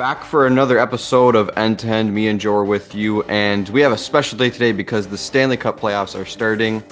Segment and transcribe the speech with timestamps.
[0.00, 2.14] Back for another episode of End to End.
[2.14, 5.18] Me and Joe are with you, and we have a special day today because the
[5.18, 6.82] Stanley Cup playoffs are starting,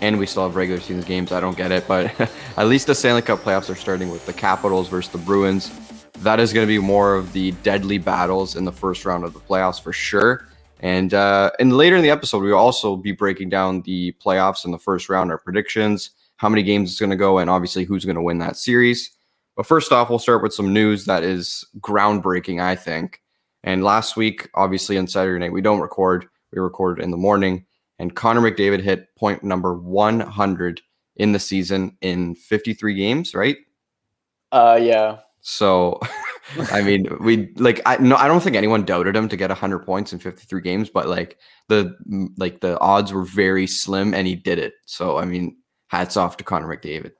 [0.00, 1.32] and we still have regular season games.
[1.32, 2.14] I don't get it, but
[2.56, 5.72] at least the Stanley Cup playoffs are starting with the Capitals versus the Bruins.
[6.20, 9.34] That is going to be more of the deadly battles in the first round of
[9.34, 10.46] the playoffs for sure.
[10.78, 14.70] And uh, and later in the episode, we'll also be breaking down the playoffs in
[14.70, 18.04] the first round, our predictions, how many games it's going to go, and obviously who's
[18.04, 19.10] going to win that series.
[19.56, 23.20] But first off, we'll start with some news that is groundbreaking, I think.
[23.64, 27.66] And last week, obviously on Saturday night, we don't record, we recorded in the morning.
[27.98, 30.80] And Connor McDavid hit point number 100
[31.16, 33.58] in the season in 53 games, right?
[34.50, 35.18] Uh, yeah.
[35.42, 36.00] So,
[36.72, 39.80] I mean, we like I no, I don't think anyone doubted him to get 100
[39.80, 41.96] points in 53 games, but like the
[42.36, 44.74] like the odds were very slim, and he did it.
[44.86, 45.56] So, I mean,
[45.88, 47.12] hats off to Connor McDavid.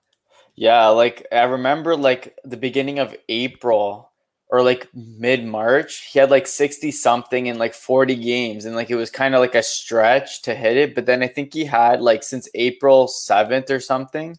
[0.57, 4.11] Yeah, like I remember like the beginning of April
[4.51, 8.65] or like mid March, he had like 60 something in like 40 games.
[8.67, 10.95] And like it was kind of like a stretch to hit it.
[10.95, 14.39] But then I think he had like since April 7th or something,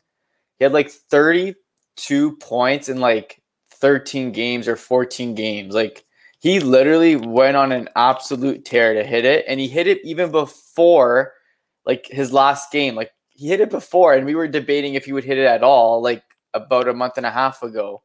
[0.59, 3.41] he had like 32 points in like
[3.71, 5.75] 13 games or 14 games.
[5.75, 6.05] Like
[6.39, 9.45] he literally went on an absolute tear to hit it.
[9.47, 11.33] And he hit it even before
[11.85, 12.95] like his last game.
[12.95, 13.11] Like
[13.43, 16.01] he hit it before, and we were debating if he would hit it at all,
[16.01, 18.01] like about a month and a half ago.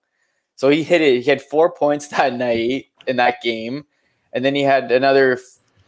[0.57, 1.23] So he hit it.
[1.23, 3.85] He had four points that night in that game,
[4.33, 5.39] and then he had another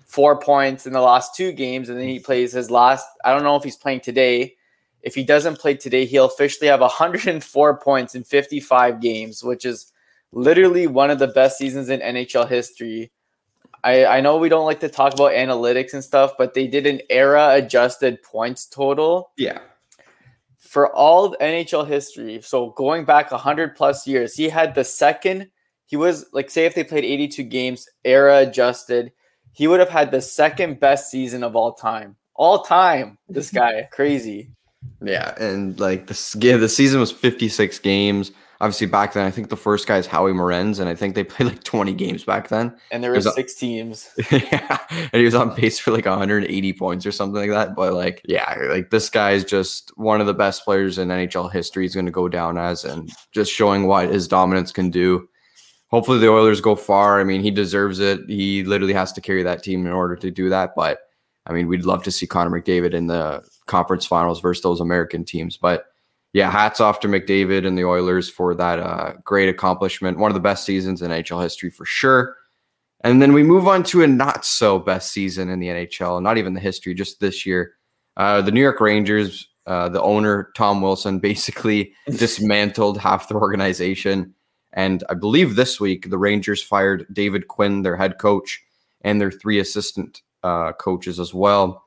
[0.07, 3.05] four points in the last two games, and then he plays his last.
[3.25, 4.55] I don't know if he's playing today.
[5.03, 9.91] If he doesn't play today, he'll officially have 104 points in 55 games, which is
[10.31, 13.11] literally one of the best seasons in NHL history.
[13.85, 16.87] I, I know we don't like to talk about analytics and stuff, but they did
[16.87, 19.31] an era adjusted points total.
[19.37, 19.61] Yeah.
[20.59, 25.51] For all NHL history, so going back 100 plus years, he had the second,
[25.87, 29.13] he was like, say, if they played 82 games, era adjusted,
[29.53, 32.17] he would have had the second best season of all time.
[32.35, 33.19] All time.
[33.29, 34.51] This guy, crazy.
[35.03, 35.35] Yeah.
[35.43, 39.57] And like the, yeah, the season was 56 games obviously back then, I think the
[39.57, 42.77] first guy is Howie Morenz, and I think they played like 20 games back then.
[42.91, 44.11] And there were six teams.
[44.31, 47.75] yeah, and he was on pace for like 180 points or something like that.
[47.75, 51.51] But like, yeah, like this guy is just one of the best players in NHL
[51.51, 51.85] history.
[51.85, 55.29] He's going to go down as, and just showing what his dominance can do.
[55.91, 57.21] Hopefully, the Oilers go far.
[57.21, 58.21] I mean, he deserves it.
[58.29, 60.75] He literally has to carry that team in order to do that.
[60.77, 61.01] But
[61.47, 65.25] I mean, we'd love to see Connor McDavid in the conference finals versus those American
[65.25, 65.57] teams.
[65.57, 65.87] But
[66.33, 70.19] yeah, hats off to McDavid and the Oilers for that uh, great accomplishment.
[70.19, 72.37] One of the best seasons in NHL history for sure.
[73.03, 76.39] And then we move on to a not so best season in the NHL, not
[76.39, 77.75] even the history, just this year.
[78.17, 84.35] Uh, the New York Rangers, uh, the owner, Tom Wilson, basically dismantled half the organization.
[84.73, 88.63] And I believe this week, the Rangers fired David Quinn, their head coach,
[89.01, 91.85] and their three assistant uh, coaches as well.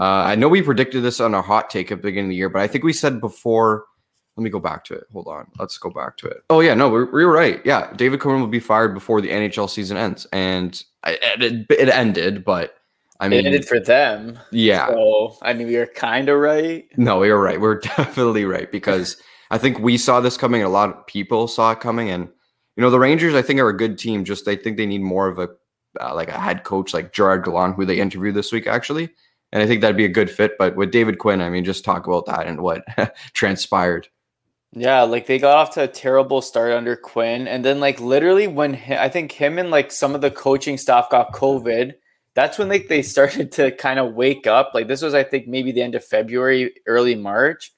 [0.00, 2.36] Uh, I know we predicted this on a hot take at the beginning of the
[2.36, 3.84] year, but I think we said before.
[4.36, 5.04] Let me go back to it.
[5.12, 5.46] Hold on.
[5.58, 6.38] Let's go back to it.
[6.48, 7.60] Oh yeah, no, we we were right.
[7.66, 12.42] Yeah, David Quinn will be fired before the NHL season ends, and it, it ended.
[12.42, 12.76] But
[13.20, 14.38] I mean, it ended for them.
[14.50, 14.88] Yeah.
[14.88, 16.86] So I mean, we were kind of right.
[16.96, 17.60] No, we were right.
[17.60, 19.18] We we're definitely right because
[19.50, 20.62] I think we saw this coming.
[20.62, 22.26] a lot of people saw it coming, and
[22.76, 23.34] you know, the Rangers.
[23.34, 24.24] I think are a good team.
[24.24, 25.50] Just I think they need more of a
[26.00, 29.10] uh, like a head coach like Gerard Gallant, who they interviewed this week actually
[29.52, 30.56] and I think that'd be a good fit.
[30.58, 32.84] But with David Quinn, I mean, just talk about that and what
[33.34, 34.08] transpired.
[34.74, 38.46] Yeah, like they got off to a terrible start under Quinn, and then like literally
[38.46, 41.92] when he, I think him and like some of the coaching staff got COVID,
[42.34, 44.70] that's when like they started to kind of wake up.
[44.72, 47.70] Like this was I think maybe the end of February, early March,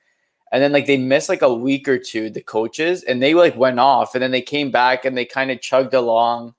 [0.52, 3.56] and then like they missed like a week or two the coaches, and they like
[3.56, 6.54] went off, and then they came back and they kind of chugged along,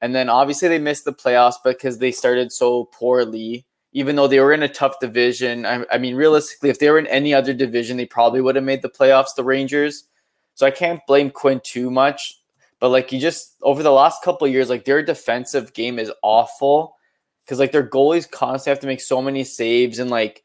[0.00, 4.40] and then obviously they missed the playoffs because they started so poorly even though they
[4.40, 5.64] were in a tough division.
[5.64, 8.64] I, I, mean, realistically, if they were in any other division, they probably would have
[8.64, 10.04] made the playoffs, the Rangers.
[10.54, 12.40] So I can't blame Quinn too much.
[12.80, 16.96] But like you just over the last couple years, like their defensive game is awful
[17.44, 20.44] because like their goalies constantly have to make so many saves and like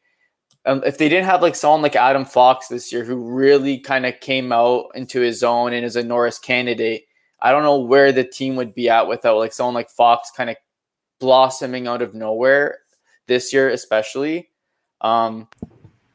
[0.66, 4.06] um, if they didn't have like someone like Adam Fox this year who really kind
[4.06, 7.04] of came out into his own and is a Norris candidate,
[7.42, 10.50] I don't know where the team would be at without like someone like Fox kind
[10.50, 10.56] of
[11.20, 12.80] blossoming out of nowhere
[13.28, 14.50] this year, especially.
[15.02, 15.48] Um,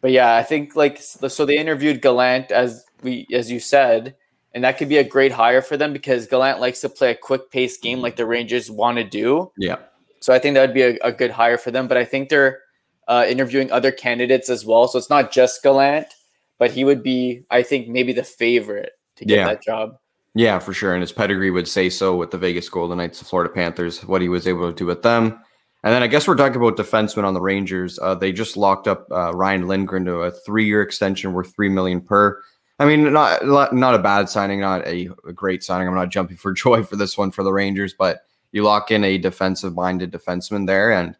[0.00, 4.14] but yeah, I think like so they interviewed Gallant as we as you said,
[4.54, 7.14] and that could be a great hire for them because Gallant likes to play a
[7.14, 9.52] quick pace game like the Rangers want to do.
[9.56, 9.76] Yeah.
[10.20, 11.88] So I think that would be a, a good hire for them.
[11.88, 12.60] But I think they're
[13.08, 14.88] uh, interviewing other candidates as well.
[14.88, 16.08] So it's not just Gallant,
[16.58, 19.44] but he would be, I think, maybe the favorite to get yeah.
[19.46, 19.98] that job.
[20.34, 20.92] Yeah, for sure.
[20.92, 24.22] And his pedigree would say so with the Vegas Golden Knights, the Florida Panthers, what
[24.22, 25.40] he was able to do with them.
[25.84, 27.98] And then I guess we're talking about defensemen on the Rangers.
[28.00, 32.00] Uh, they just locked up uh, Ryan Lindgren to a three-year extension worth three million
[32.00, 32.42] per.
[32.80, 35.88] I mean, not not a bad signing, not a, great signing.
[35.88, 38.22] I'm not jumping for joy for this one for the Rangers, but
[38.52, 41.16] you lock in a defensive-minded defenseman there, and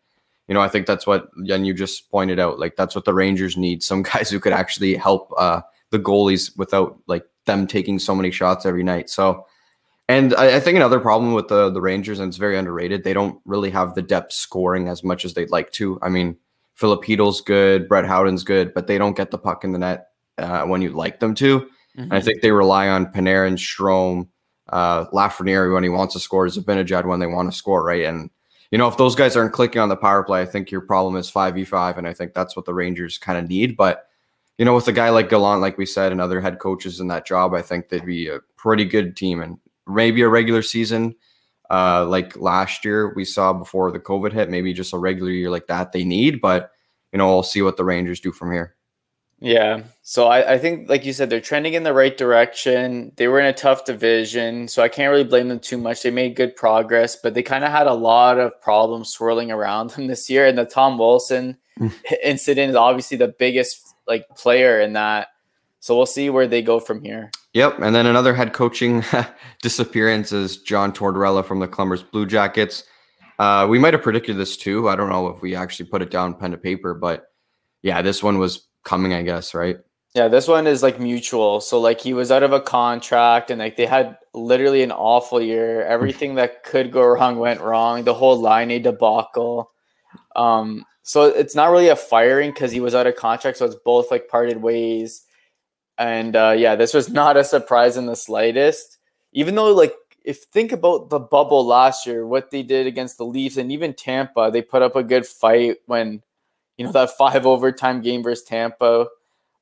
[0.49, 2.59] you know I think that's what and you just pointed out.
[2.59, 5.61] Like that's what the Rangers need: some guys who could actually help uh,
[5.91, 9.09] the goalies without like them taking so many shots every night.
[9.09, 9.47] So
[10.09, 13.13] and I, I, think another problem with the the Rangers, and it's very underrated, they
[13.13, 15.99] don't really have the depth scoring as much as they'd like to.
[16.03, 16.37] I mean,
[16.81, 20.09] Filipino's good, Brett Howden's good, but they don't get the puck in the net
[20.39, 21.69] uh, when you'd like them to.
[21.97, 22.13] Mm-hmm.
[22.13, 24.29] I think they rely on Panarin, Strome,
[24.69, 28.05] uh, Lafreniere when he wants to score, Zibanejad when they want to score, right?
[28.05, 28.31] And
[28.71, 31.17] you know, if those guys aren't clicking on the power play, I think your problem
[31.17, 33.77] is five v five, and I think that's what the Rangers kind of need.
[33.77, 34.07] But
[34.59, 37.09] you know, with a guy like Gallant, like we said, and other head coaches in
[37.09, 39.41] that job, I think they'd be a pretty good team.
[39.41, 41.15] And maybe a regular season
[41.71, 45.51] uh, like last year we saw before the COVID hit, maybe just a regular year
[45.51, 46.41] like that they need.
[46.41, 46.71] But,
[47.13, 48.75] you know, we'll see what the Rangers do from here.
[49.41, 49.83] Yeah.
[50.03, 53.13] So I, I think, like you said, they're trending in the right direction.
[53.17, 54.67] They were in a tough division.
[54.67, 56.03] So I can't really blame them too much.
[56.03, 59.91] They made good progress, but they kind of had a lot of problems swirling around
[59.93, 60.47] them this year.
[60.47, 61.93] And the Tom Wilson mm.
[62.25, 65.29] incident is obviously the biggest like player in that.
[65.81, 67.31] So we'll see where they go from here.
[67.59, 67.81] Yep.
[67.81, 69.03] And then another head coaching
[69.63, 72.85] disappearance is John Tortorella from the Columbus Blue Jackets.
[73.41, 74.89] Uh, we might have predicted this too.
[74.89, 77.33] I don't know if we actually put it down pen to paper, but
[77.83, 79.77] yeah, this one was coming, I guess, right?
[80.15, 81.61] Yeah, this one is like mutual.
[81.61, 85.43] So like he was out of a contract and like they had literally an awful
[85.43, 85.83] year.
[85.83, 88.05] Everything that could go wrong went wrong.
[88.05, 89.73] The whole Laine debacle.
[90.37, 93.59] Um, so it's not really a firing because he was out of contract.
[93.59, 95.25] So it's both like parted ways.
[95.99, 98.99] And uh, yeah, this was not a surprise in the slightest.
[99.33, 103.25] Even though, like, if think about the bubble last year, what they did against the
[103.25, 106.23] Leafs and even Tampa, they put up a good fight when,
[106.77, 109.07] you know, that five overtime game versus Tampa.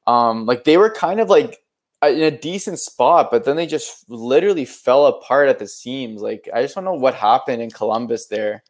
[0.06, 1.59] Um, like they were kind of like
[2.03, 6.23] in a decent spot, but then they just literally fell apart at the seams.
[6.23, 8.62] Like I just don't know what happened in Columbus there.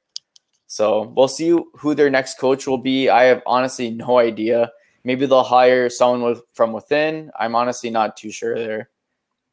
[0.66, 3.08] So we'll see who their next coach will be.
[3.08, 4.72] I have honestly no idea.
[5.06, 7.30] Maybe they'll hire someone with, from within.
[7.38, 8.90] I'm honestly not too sure there.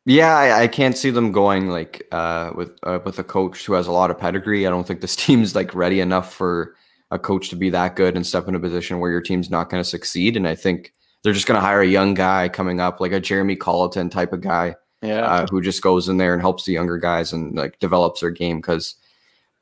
[0.03, 3.73] Yeah, I, I can't see them going like uh, with uh, with a coach who
[3.73, 4.65] has a lot of pedigree.
[4.65, 6.75] I don't think this team's like ready enough for
[7.11, 9.69] a coach to be that good and step in a position where your team's not
[9.69, 10.35] going to succeed.
[10.35, 10.91] And I think
[11.23, 14.33] they're just going to hire a young guy coming up, like a Jeremy Colliton type
[14.33, 17.55] of guy, yeah, uh, who just goes in there and helps the younger guys and
[17.55, 18.57] like develops their game.
[18.57, 18.95] Because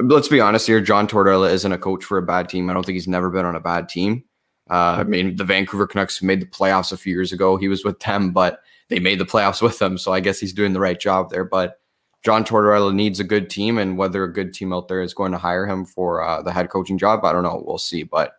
[0.01, 2.69] let's be honest here, John Tortorella isn't a coach for a bad team.
[2.69, 4.23] I don't think he's never been on a bad team.
[4.71, 7.57] Uh, I mean, the Vancouver Canucks made the playoffs a few years ago.
[7.57, 9.97] He was with them, but they made the playoffs with them.
[9.97, 11.43] So I guess he's doing the right job there.
[11.43, 11.81] But
[12.23, 15.33] John Tortorella needs a good team, and whether a good team out there is going
[15.33, 17.61] to hire him for uh, the head coaching job, I don't know.
[17.65, 18.03] We'll see.
[18.03, 18.35] But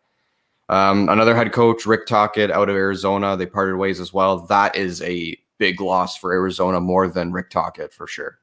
[0.69, 4.39] um, another head coach, Rick Tocchet, out of Arizona, they parted ways as well.
[4.47, 8.39] That is a big loss for Arizona, more than Rick Tocchet for sure.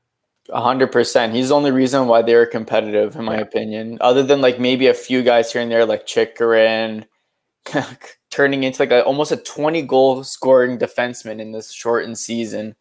[0.49, 1.33] A hundred percent.
[1.33, 3.41] He's the only reason why they are competitive, in my yeah.
[3.41, 3.97] opinion.
[4.01, 7.05] Other than like maybe a few guys here and there, like Chychrun,
[8.29, 12.75] turning into like a, almost a 20 goal scoring defenseman in this shortened season.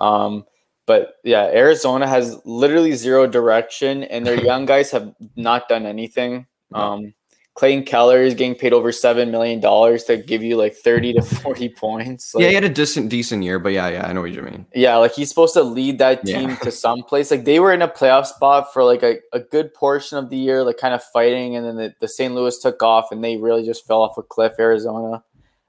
[0.00, 0.44] Um,
[0.86, 6.46] but yeah, Arizona has literally zero direction, and their young guys have not done anything.
[6.72, 7.14] Um,
[7.54, 11.22] Clayton Keller is getting paid over seven million dollars to give you like thirty to
[11.22, 12.34] forty points.
[12.34, 14.42] Like, yeah, he had a decent decent year, but yeah, yeah, I know what you
[14.42, 14.66] mean.
[14.74, 16.56] Yeah, like he's supposed to lead that team yeah.
[16.56, 17.30] to some place.
[17.30, 20.36] Like they were in a playoff spot for like a, a good portion of the
[20.36, 22.34] year, like kind of fighting, and then the, the St.
[22.34, 25.22] Louis took off and they really just fell off a cliff, Arizona.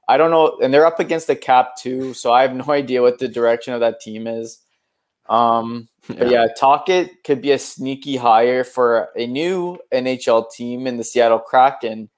[0.07, 3.03] I don't know, and they're up against the cap too, so I have no idea
[3.03, 4.59] what the direction of that team is.
[5.29, 10.97] Um, but yeah, Tocchet could be a sneaky hire for a new NHL team in
[10.97, 12.09] the Seattle Kraken,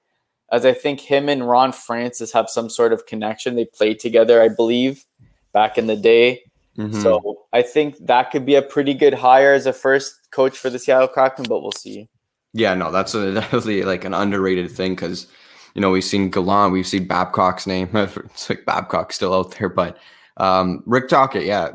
[0.52, 3.56] as I think him and Ron Francis have some sort of connection.
[3.56, 5.04] They played together, I believe,
[5.52, 6.42] back in the day.
[6.76, 7.00] Mm-hmm.
[7.00, 10.70] So I think that could be a pretty good hire as a first coach for
[10.70, 12.08] the Seattle Kraken, but we'll see.
[12.52, 15.26] Yeah, no, that's a, definitely like an underrated thing because
[15.74, 17.88] you know we've seen Gallant, we've seen Babcock's name.
[17.94, 19.98] it's like Babcock's still out there, but
[20.36, 21.70] um, Rick Tocchet, yeah,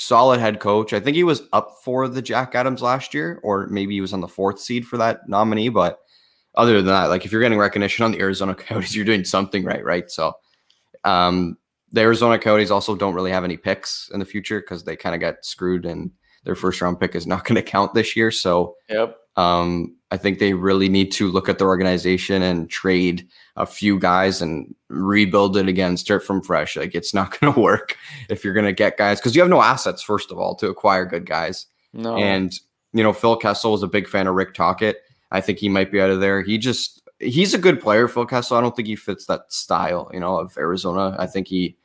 [0.00, 0.92] solid head coach.
[0.92, 4.12] I think he was up for the Jack Adams last year, or maybe he was
[4.12, 5.68] on the fourth seed for that nominee.
[5.68, 6.00] But
[6.54, 9.64] other than that, like if you're getting recognition on the Arizona Coyotes, you're doing something
[9.64, 10.10] right, right?
[10.10, 10.32] So
[11.04, 11.58] um,
[11.92, 15.14] the Arizona Coyotes also don't really have any picks in the future because they kind
[15.14, 16.10] of got screwed and
[16.44, 18.30] their first round pick is not going to count this year.
[18.30, 19.16] So, yep.
[19.36, 23.98] Um, I think they really need to look at the organization and trade a few
[23.98, 26.76] guys and rebuild it again, start from fresh.
[26.76, 27.96] Like it's not going to work
[28.28, 30.68] if you're going to get guys because you have no assets first of all to
[30.68, 31.66] acquire good guys.
[31.92, 32.16] No.
[32.16, 32.52] And
[32.92, 34.96] you know, Phil Kessel was a big fan of Rick Tocchet.
[35.30, 36.42] I think he might be out of there.
[36.42, 38.56] He just he's a good player, Phil Kessel.
[38.56, 41.14] I don't think he fits that style, you know, of Arizona.
[41.18, 41.76] I think he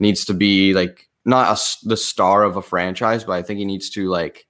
[0.00, 3.64] needs to be like not a, the star of a franchise, but I think he
[3.64, 4.46] needs to like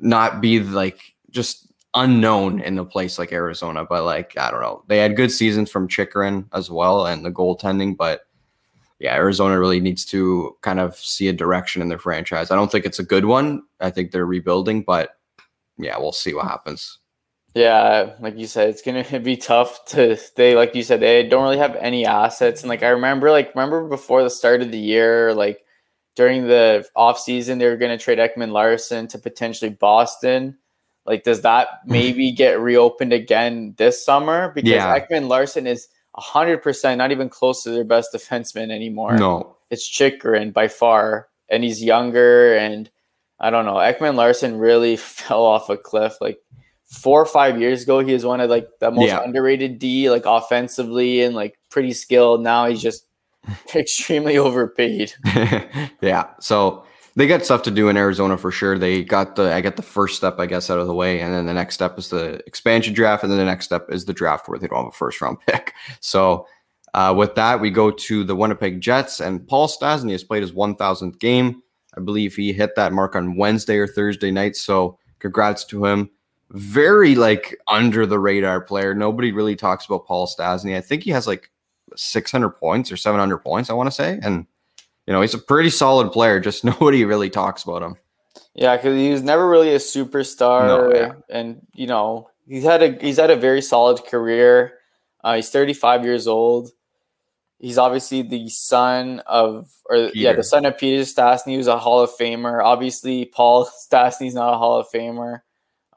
[0.00, 3.84] not be like just unknown in a place like Arizona.
[3.84, 7.30] But like I don't know, they had good seasons from Chychrun as well and the
[7.30, 8.22] goaltending, but
[8.98, 12.50] yeah, Arizona really needs to kind of see a direction in their franchise.
[12.50, 13.62] I don't think it's a good one.
[13.80, 15.16] I think they're rebuilding, but
[15.76, 16.98] yeah, we'll see what happens.
[17.54, 21.44] Yeah, like you said, it's gonna be tough to they like you said, they don't
[21.44, 22.62] really have any assets.
[22.62, 25.64] And like I remember like remember before the start of the year, like
[26.16, 30.58] during the off season, they were gonna trade Ekman Larsson to potentially Boston.
[31.08, 31.90] Like, does that mm.
[31.92, 34.52] maybe get reopened again this summer?
[34.54, 34.98] Because yeah.
[35.00, 39.16] Ekman Larsson is hundred percent not even close to their best defenseman anymore.
[39.16, 39.56] No.
[39.70, 41.28] It's Chychrun by far.
[41.50, 42.90] And he's younger and
[43.40, 43.74] I don't know.
[43.74, 46.14] Ekman Larsson really fell off a cliff.
[46.20, 46.38] Like
[46.84, 49.22] four or five years ago, he was one of like the most yeah.
[49.22, 52.42] underrated D, like offensively and like pretty skilled.
[52.42, 53.06] Now he's just
[53.74, 55.12] extremely overpaid.
[56.00, 56.26] yeah.
[56.40, 56.84] So
[57.18, 58.78] they got stuff to do in Arizona for sure.
[58.78, 61.34] They got the I got the first step, I guess, out of the way, and
[61.34, 64.12] then the next step is the expansion draft, and then the next step is the
[64.12, 65.74] draft where they don't have a first round pick.
[66.00, 66.46] So
[66.94, 70.52] uh, with that, we go to the Winnipeg Jets, and Paul Stastny has played his
[70.52, 71.60] 1,000th game.
[71.96, 74.54] I believe he hit that mark on Wednesday or Thursday night.
[74.54, 76.10] So congrats to him.
[76.50, 78.94] Very like under the radar player.
[78.94, 80.76] Nobody really talks about Paul Stastny.
[80.76, 81.50] I think he has like
[81.96, 84.20] 600 points or 700 points, I want to say.
[84.22, 84.46] And,
[85.08, 86.38] you know, he's a pretty solid player.
[86.38, 87.96] Just nobody really talks about him.
[88.54, 90.66] Yeah, because he was never really a superstar.
[90.66, 91.12] No, yeah.
[91.28, 94.74] And, you know, he's had a he's had a very solid career.
[95.24, 96.70] Uh, he's 35 years old
[97.58, 100.12] he's obviously the son of, or Peter.
[100.14, 102.62] yeah, the son of Peter Stastny, who's a Hall of Famer.
[102.62, 105.40] Obviously, Paul Stastny's not a Hall of Famer.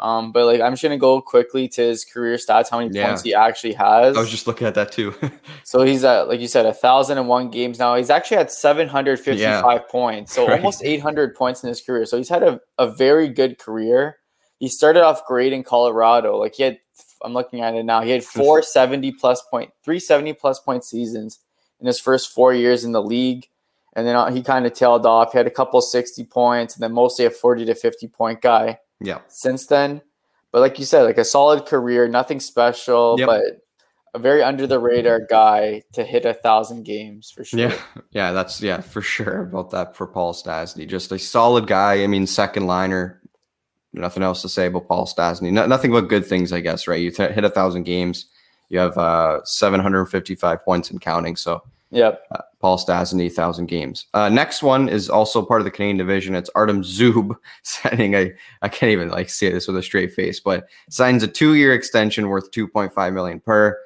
[0.01, 3.07] Um, but like I'm just gonna go quickly to his career stats, how many yeah.
[3.07, 4.17] points he actually has.
[4.17, 5.13] I was just looking at that too.
[5.63, 7.95] so he's at like you said, a thousand and one games now.
[7.95, 9.77] He's actually at 755 yeah.
[9.89, 10.57] points, so right.
[10.57, 12.05] almost 800 points in his career.
[12.05, 14.17] So he's had a, a very good career.
[14.59, 16.37] He started off great in Colorado.
[16.37, 16.79] Like he had,
[17.23, 18.01] I'm looking at it now.
[18.01, 21.39] He had 470 plus point, 370 plus point seasons
[21.79, 23.47] in his first four years in the league.
[23.93, 25.33] And then uh, he kind of tailed off.
[25.33, 28.79] He had a couple 60 points and then mostly a 40 to 50 point guy.
[29.01, 29.19] Yeah.
[29.27, 30.01] Since then.
[30.51, 33.27] But like you said, like a solid career, nothing special, yep.
[33.27, 33.43] but
[34.13, 37.59] a very under the radar guy to hit a thousand games for sure.
[37.59, 37.77] Yeah,
[38.11, 40.87] yeah, that's yeah for sure about that for Paul Stastny.
[40.87, 42.03] Just a solid guy.
[42.03, 43.21] I mean, second liner.
[43.93, 45.51] Nothing else to say about Paul Stastny.
[45.51, 46.87] No, nothing but good things, I guess.
[46.87, 47.01] Right?
[47.01, 48.25] You hit a thousand games.
[48.69, 51.35] You have uh, 755 points and counting.
[51.35, 52.23] So Yep.
[52.31, 54.05] Uh, Paul Stastny, thousand games.
[54.13, 56.35] Uh, next one is also part of the Canadian division.
[56.35, 58.31] It's Artem Zub signing a.
[58.61, 62.29] I can't even like say this with a straight face, but signs a two-year extension
[62.29, 63.77] worth 2.5 million per.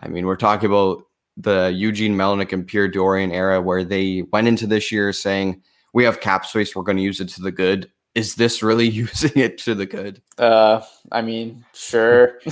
[0.00, 1.04] I mean, we're talking about
[1.36, 6.04] the Eugene Melnyk and Pierre Dorion era where they went into this year saying we
[6.04, 9.32] have cap space, we're going to use it to the good is this really using
[9.36, 10.22] it to the good?
[10.36, 12.40] Uh, I mean, sure.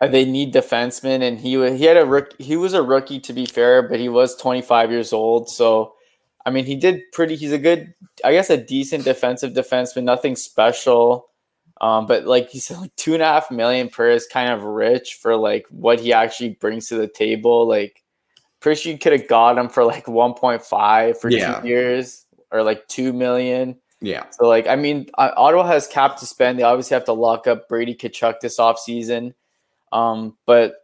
[0.00, 3.46] they need defensemen, and he he had a rook, he was a rookie to be
[3.46, 5.48] fair, but he was 25 years old.
[5.48, 5.94] So,
[6.46, 7.36] I mean, he did pretty.
[7.36, 7.94] He's a good,
[8.24, 10.04] I guess, a decent defensive defenseman.
[10.04, 11.28] Nothing special.
[11.80, 14.62] Um, but like he said, like two and a half million per is kind of
[14.62, 17.66] rich for like what he actually brings to the table.
[17.66, 18.02] Like,
[18.60, 21.60] pretty sure you could have got him for like 1.5 for yeah.
[21.60, 23.76] two years or like two million.
[24.02, 24.24] Yeah.
[24.30, 26.58] So like, I mean, Ottawa has cap to spend.
[26.58, 29.34] They obviously have to lock up Brady Tkachuk this offseason.
[29.92, 30.74] Um, but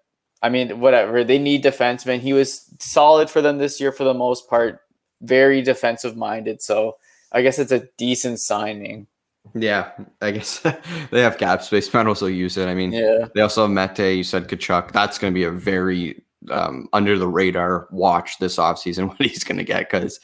[0.43, 1.25] I mean, whatever.
[1.25, 2.21] They need defensemen.
[2.21, 4.81] He was solid for them this year for the most part.
[5.21, 6.63] Very defensive minded.
[6.63, 6.97] So
[7.33, 9.09] I guess it's a decent signing.
[9.55, 10.61] Yeah, I guess
[11.11, 11.93] they have cap space.
[11.93, 12.69] Might also use it.
[12.69, 13.27] I mean, yeah.
[13.35, 14.17] They also have Mete.
[14.17, 14.93] You said Tkachuk.
[14.93, 19.09] That's going to be a very um, under the radar watch this offseason.
[19.19, 20.21] What he's going to get because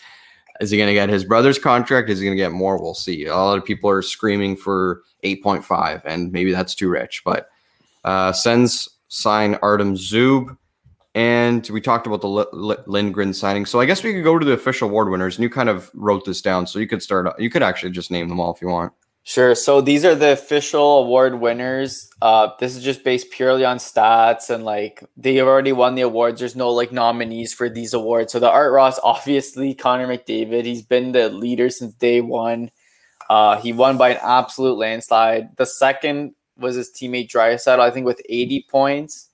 [0.60, 2.08] is he going to get his brother's contract?
[2.10, 2.80] Is he going to get more?
[2.80, 3.26] We'll see.
[3.26, 7.22] A lot of people are screaming for 8.5, and maybe that's too rich.
[7.24, 7.48] But
[8.04, 10.56] uh, Sens sign Artem Zub.
[11.16, 13.66] And we talked about the L- L- Lindgren signing.
[13.66, 15.36] So I guess we could go to the official award winners.
[15.36, 16.66] And you kind of wrote this down.
[16.66, 18.92] So you could start, you could actually just name them all if you want.
[19.26, 19.54] Sure.
[19.54, 22.10] So these are the official award winners.
[22.20, 26.02] Uh, this is just based purely on stats and like they have already won the
[26.02, 26.40] awards.
[26.40, 28.32] There's no like nominees for these awards.
[28.32, 30.66] So the Art Ross, obviously Connor McDavid.
[30.66, 32.70] He's been the leader since day one.
[33.30, 35.56] Uh, he won by an absolute landslide.
[35.56, 39.30] The second was his teammate Draisaitl, I think, with 80 points,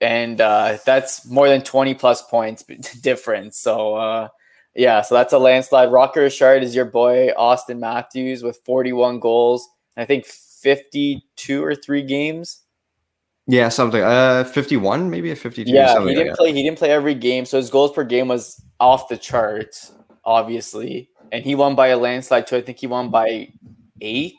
[0.00, 2.64] and uh, that's more than 20 plus points
[3.02, 3.58] difference.
[3.60, 4.28] So uh,
[4.76, 5.90] yeah, so that's a landslide.
[5.90, 9.68] Rocket Richard is your boy Austin Matthews with 41 goals.
[9.96, 12.62] I think 52 or three games.
[13.46, 14.02] Yeah, something.
[14.02, 15.70] Uh, 51, maybe a 52.
[15.70, 16.52] Yeah, he didn't like play.
[16.52, 19.92] He didn't play every game, so his goals per game was off the charts,
[20.24, 21.10] obviously.
[21.32, 22.56] And he won by a landslide too.
[22.56, 23.52] I think he won by
[24.00, 24.34] eight.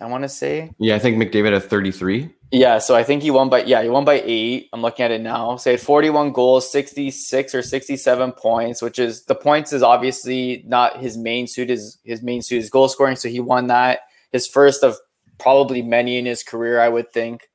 [0.00, 0.70] I want to say.
[0.78, 2.30] Yeah, I think McDavid had 33.
[2.54, 4.68] Yeah, so I think he won by yeah he won by eight.
[4.72, 5.56] I'm looking at it now.
[5.56, 10.62] So he had 41 goals, 66 or 67 points, which is the points is obviously
[10.64, 11.68] not his main suit.
[11.68, 13.16] His his main suit is goal scoring.
[13.16, 14.96] So he won that his first of
[15.36, 17.50] probably many in his career, I would think.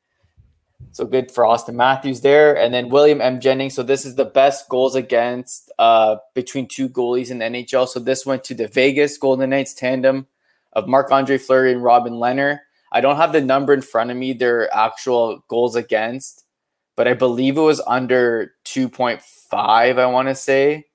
[0.92, 2.58] So good for Austin Matthews there.
[2.58, 3.40] And then William M.
[3.40, 3.76] Jennings.
[3.76, 7.88] So this is the best goals against uh, between two goalies in the NHL.
[7.88, 10.28] So this went to the Vegas Golden Knights tandem
[10.74, 12.60] of Marc Andre Fleury and Robin Lehner.
[12.92, 16.46] I don't have the number in front of me, their actual goals against,
[16.96, 19.22] but I believe it was under 2.5,
[19.54, 20.86] I want to say,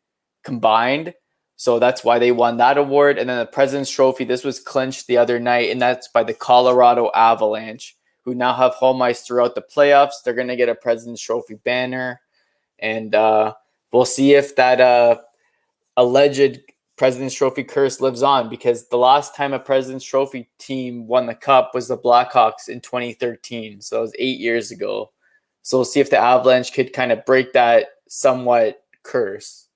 [0.43, 1.15] combined.
[1.57, 3.19] So that's why they won that award.
[3.19, 6.35] And then the President's Trophy, this was clinched the other night, and that's by the
[6.35, 10.23] Colorado Avalanche, who now have home ice throughout the playoffs.
[10.25, 12.21] They're going to get a President's Trophy banner.
[12.81, 13.55] And uh,
[13.93, 15.19] we'll see if that uh,
[15.97, 16.61] alleged
[16.97, 21.35] President's Trophy curse lives on because the last time a President's Trophy team won the
[21.35, 23.81] cup was the Blackhawks in 2013.
[23.81, 25.11] So it was eight years ago.
[25.63, 29.69] So we'll see if the Avalanche could kind of break that somewhat curse.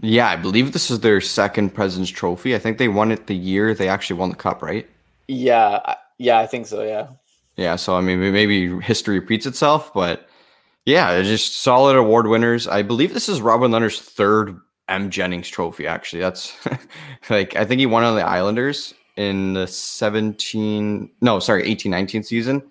[0.00, 2.54] Yeah, I believe this is their second President's Trophy.
[2.54, 4.88] I think they won it the year they actually won the cup, right?
[5.28, 6.82] Yeah, yeah, I think so.
[6.82, 7.08] Yeah.
[7.56, 10.28] Yeah, so I mean, maybe history repeats itself, but
[10.84, 12.68] yeah, just solid award winners.
[12.68, 15.86] I believe this is Robin Lehner's third M Jennings Trophy.
[15.86, 16.54] Actually, that's
[17.30, 22.22] like I think he won on the Islanders in the 17 no sorry 18 19
[22.22, 22.62] season.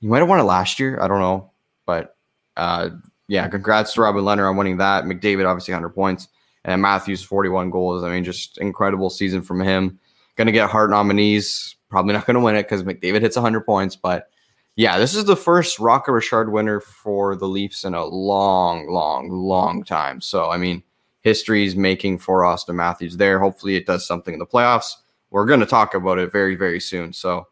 [0.00, 1.00] He might have won it last year.
[1.00, 1.50] I don't know,
[1.86, 2.16] but
[2.56, 2.90] uh,
[3.28, 5.04] yeah, congrats to Robin Lehner on winning that.
[5.04, 6.28] McDavid obviously 100 points
[6.64, 8.02] and Matthews 41 goals.
[8.02, 9.98] I mean, just incredible season from him.
[10.36, 11.76] Going to get Hart nominees.
[11.90, 14.30] Probably not going to win it because McDavid hits 100 points, but
[14.76, 19.28] yeah, this is the first Rocket Richard winner for the Leafs in a long, long,
[19.28, 20.20] long time.
[20.20, 20.82] So I mean
[21.22, 23.38] history is making for Austin Matthews there.
[23.38, 24.94] Hopefully, it does something in the playoffs.
[25.30, 27.12] We're going to talk about it very, very soon.
[27.12, 27.46] So,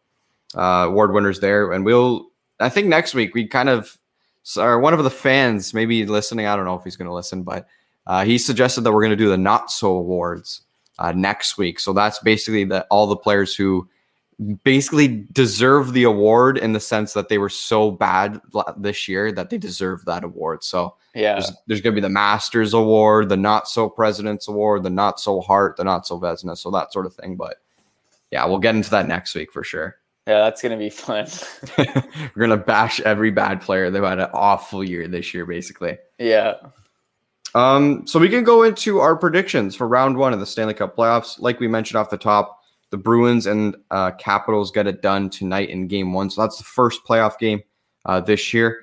[0.57, 2.28] uh, award winners there, and we'll.
[2.61, 3.96] I think next week we kind of,
[4.57, 6.46] or one of the fans maybe listening.
[6.46, 7.68] I don't know if he's going to listen, but
[8.07, 10.62] uh, he suggested that we're going to do the not so awards
[10.98, 11.78] uh, next week.
[11.78, 13.88] So that's basically that all the players who
[14.62, 18.40] basically deserve the award in the sense that they were so bad
[18.77, 20.62] this year that they deserve that award.
[20.62, 24.85] So yeah, there's, there's going to be the Masters Award, the Not So President's Award,
[24.85, 27.37] the Not So Hart, the Not So Vezina, so that sort of thing.
[27.37, 27.57] But
[28.31, 29.96] yeah, we'll get into that next week for sure.
[30.29, 31.27] Yeah, that's to be fun.
[32.37, 33.90] We're to bash every bad player.
[33.90, 35.96] They've had an awful year this year, basically.
[36.18, 36.55] Yeah.
[37.55, 40.94] Um, so we can go into our predictions for round one of the Stanley Cup
[40.94, 41.40] playoffs.
[41.40, 42.58] Like we mentioned off the top,
[42.90, 46.31] the Bruins and uh, Capitals get it done tonight in game one.
[46.31, 47.62] So that's the first playoff game
[48.07, 48.83] uh, this year.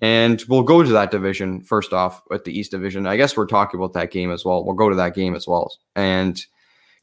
[0.00, 3.06] And we'll go to that division first off at the East Division.
[3.06, 4.64] I guess we're talking about that game as well.
[4.64, 5.72] We'll go to that game as well.
[5.94, 6.44] And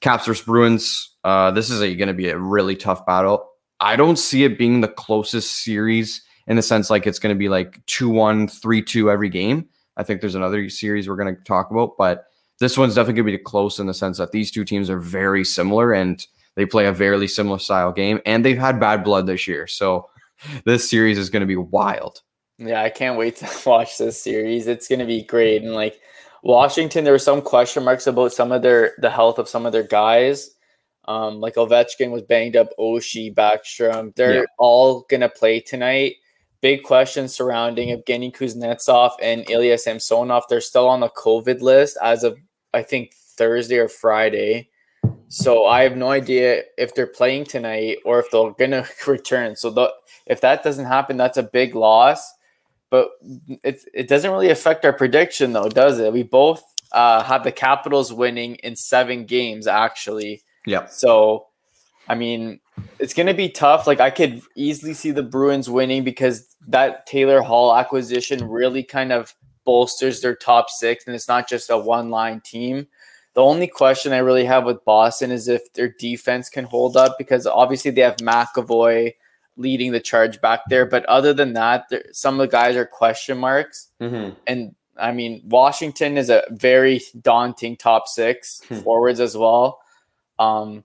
[0.01, 3.49] Caps versus Bruins, uh, this is going to be a really tough battle.
[3.79, 7.39] I don't see it being the closest series in the sense like it's going to
[7.39, 9.67] be like 2 1, 3 2 every game.
[9.97, 12.25] I think there's another series we're going to talk about, but
[12.59, 14.99] this one's definitely going to be close in the sense that these two teams are
[14.99, 15.93] very similar.
[15.93, 19.67] And they play a very similar style game, and they've had bad blood this year.
[19.67, 20.09] So
[20.65, 22.21] this series is going to be wild.
[22.57, 24.67] Yeah, I can't wait to watch this series.
[24.67, 25.63] It's going to be great.
[25.63, 25.99] And like
[26.43, 29.71] Washington, there were some question marks about some of their the health of some of
[29.71, 30.51] their guys.
[31.05, 34.15] Um, like Ovechkin was banged up, Oshie, Backstrom.
[34.15, 34.45] They're yeah.
[34.59, 36.15] all going to play tonight.
[36.61, 40.43] Big questions surrounding Evgeny Kuznetsov and Ilya Samsonov.
[40.47, 42.37] They're still on the COVID list as of
[42.73, 44.69] I think Thursday or Friday.
[45.31, 49.55] So I have no idea if they're playing tonight or if they're gonna return.
[49.55, 49.93] So the,
[50.25, 52.33] if that doesn't happen, that's a big loss.
[52.89, 53.11] But
[53.63, 56.11] it it doesn't really affect our prediction though, does it?
[56.11, 60.41] We both uh, have the Capitals winning in seven games actually.
[60.65, 60.87] Yeah.
[60.87, 61.47] So
[62.09, 62.59] I mean,
[62.99, 63.87] it's gonna be tough.
[63.87, 69.13] Like I could easily see the Bruins winning because that Taylor Hall acquisition really kind
[69.13, 72.87] of bolsters their top six, and it's not just a one line team.
[73.33, 77.17] The only question I really have with Boston is if their defense can hold up
[77.17, 79.13] because obviously they have McAvoy
[79.55, 80.85] leading the charge back there.
[80.85, 83.89] But other than that, some of the guys are question marks.
[84.01, 84.35] Mm-hmm.
[84.47, 88.79] And I mean, Washington is a very daunting top six hmm.
[88.79, 89.81] forwards as well.
[90.39, 90.83] Um,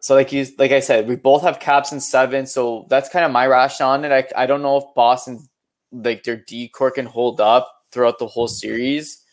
[0.00, 2.46] so like you, like I said, we both have caps in seven.
[2.46, 4.12] So that's kind of my rationale on it.
[4.12, 5.48] I, I don't know if Boston,
[5.92, 9.23] like their D core can hold up throughout the whole series.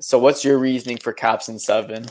[0.00, 2.06] So what's your reasoning for caps in seven?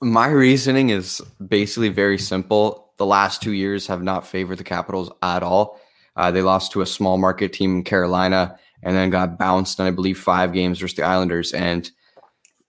[0.00, 2.92] My reasoning is basically very simple.
[2.98, 5.80] The last two years have not favored the Capitals at all.
[6.14, 9.86] Uh, they lost to a small market team in Carolina and then got bounced in,
[9.86, 11.52] I believe, five games versus the Islanders.
[11.52, 11.90] And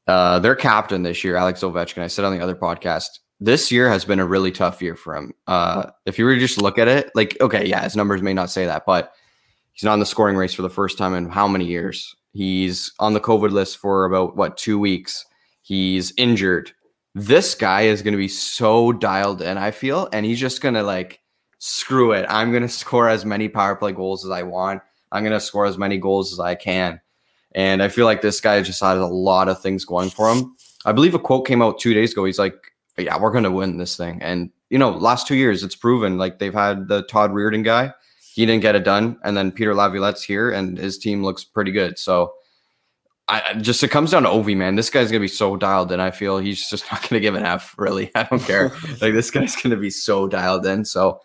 [0.07, 3.87] uh, their captain this year, Alex Ovechkin, I said on the other podcast, this year
[3.87, 5.33] has been a really tough year for him.
[5.45, 8.33] Uh, if you were to just look at it, like, okay, yeah, his numbers may
[8.33, 9.13] not say that, but
[9.73, 12.15] he's not in the scoring race for the first time in how many years?
[12.31, 15.25] He's on the COVID list for about, what, two weeks.
[15.61, 16.71] He's injured
[17.15, 20.75] this guy is going to be so dialed in, I feel, and he's just going
[20.75, 21.19] to like,
[21.59, 22.25] screw it.
[22.29, 24.81] I'm going to score as many power play goals as I want.
[25.11, 27.01] I'm going to score as many goals as I can.
[27.55, 30.55] And I feel like this guy just had a lot of things going for him.
[30.85, 32.25] I believe a quote came out two days ago.
[32.25, 32.55] He's like,
[32.97, 34.21] yeah, we're going to win this thing.
[34.21, 37.91] And, you know, last two years, it's proven like they've had the Todd Reirden guy.
[38.39, 39.17] He didn't get it done.
[39.25, 41.99] And then Peter Laviolette's here and his team looks pretty good.
[41.99, 42.35] So,
[43.27, 44.75] I just it comes down to Ovi, man.
[44.75, 45.99] This guy's gonna be so dialed in.
[45.99, 47.75] I feel he's just not gonna give an F.
[47.77, 48.69] Really, I don't care.
[49.01, 50.85] like this guy's gonna be so dialed in.
[50.85, 51.19] So,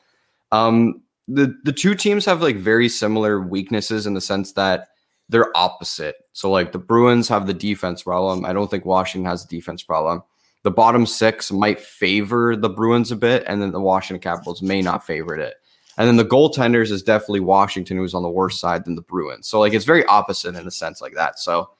[0.51, 4.89] um, the the two teams have like very similar weaknesses in the sense that
[5.29, 6.17] they're opposite.
[6.33, 8.45] So like the Bruins have the defense problem.
[8.45, 10.25] I don't think Washington has a defense problem.
[10.65, 14.83] The bottom six might favor the Bruins a bit, and then the Washington Capitals may
[14.83, 15.55] not favor it.
[15.97, 19.49] And then the goaltenders is definitely Washington, who's on the worse side than the Bruins.
[19.49, 21.39] So like it's very opposite in a sense like that.
[21.39, 21.71] So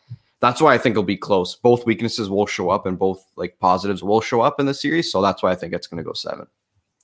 [0.41, 1.57] that's why I think it'll be close.
[1.57, 5.11] Both weaknesses will show up and both like positives will show up in the series.
[5.11, 6.47] So that's why I think it's going to go seven.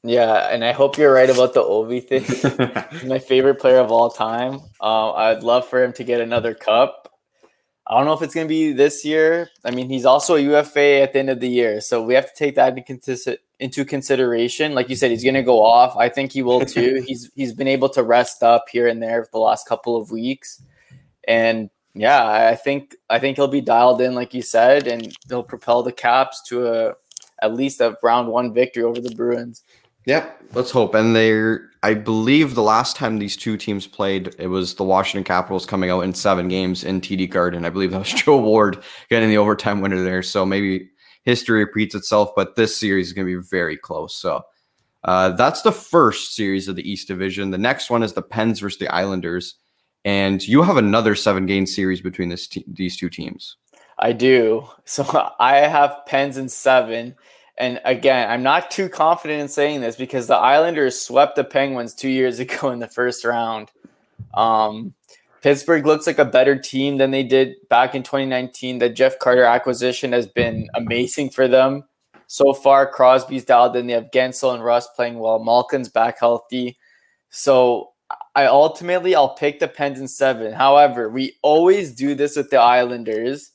[0.02, 2.02] Yeah, and I hope you're right about the Ovi
[3.00, 3.08] thing.
[3.08, 4.60] my favorite player of all time.
[4.80, 7.12] Uh, I'd love for him to get another cup.
[7.86, 9.50] I don't know if it's going to be this year.
[9.64, 12.26] I mean, he's also a UFA at the end of the year, so we have
[12.26, 13.42] to take that into consideration.
[14.74, 15.96] Like you said, he's going to go off.
[15.96, 17.02] I think he will too.
[17.06, 20.10] he's he's been able to rest up here and there for the last couple of
[20.10, 20.62] weeks,
[21.28, 25.42] and yeah, I think I think he'll be dialed in, like you said, and he'll
[25.42, 26.94] propel the Caps to a
[27.42, 29.62] at least a round one victory over the Bruins.
[30.06, 30.94] Yep, let's hope.
[30.94, 35.24] And they're, I believe, the last time these two teams played, it was the Washington
[35.24, 37.64] Capitals coming out in seven games in TD Garden.
[37.64, 40.22] I believe that was Joel Ward getting the overtime winner there.
[40.22, 40.90] So maybe
[41.24, 44.14] history repeats itself, but this series is going to be very close.
[44.16, 44.42] So
[45.04, 47.50] uh, that's the first series of the East Division.
[47.50, 49.56] The next one is the Pens versus the Islanders
[50.04, 53.56] and you have another seven game series between this te- these two teams.
[53.98, 54.66] I do.
[54.84, 55.04] So
[55.40, 57.16] I have Pens in seven.
[57.58, 61.94] And again, I'm not too confident in saying this because the Islanders swept the Penguins
[61.94, 63.70] two years ago in the first round.
[64.34, 64.94] Um,
[65.42, 68.78] Pittsburgh looks like a better team than they did back in 2019.
[68.78, 71.84] The Jeff Carter acquisition has been amazing for them.
[72.26, 73.86] So far, Crosby's dialed in.
[73.86, 75.38] They have Guentzel and Rust playing well.
[75.38, 76.78] Malkin's back healthy.
[77.30, 77.90] So
[78.34, 80.52] I ultimately I'll pick the Pens in seven.
[80.52, 83.52] However, we always do this with the Islanders,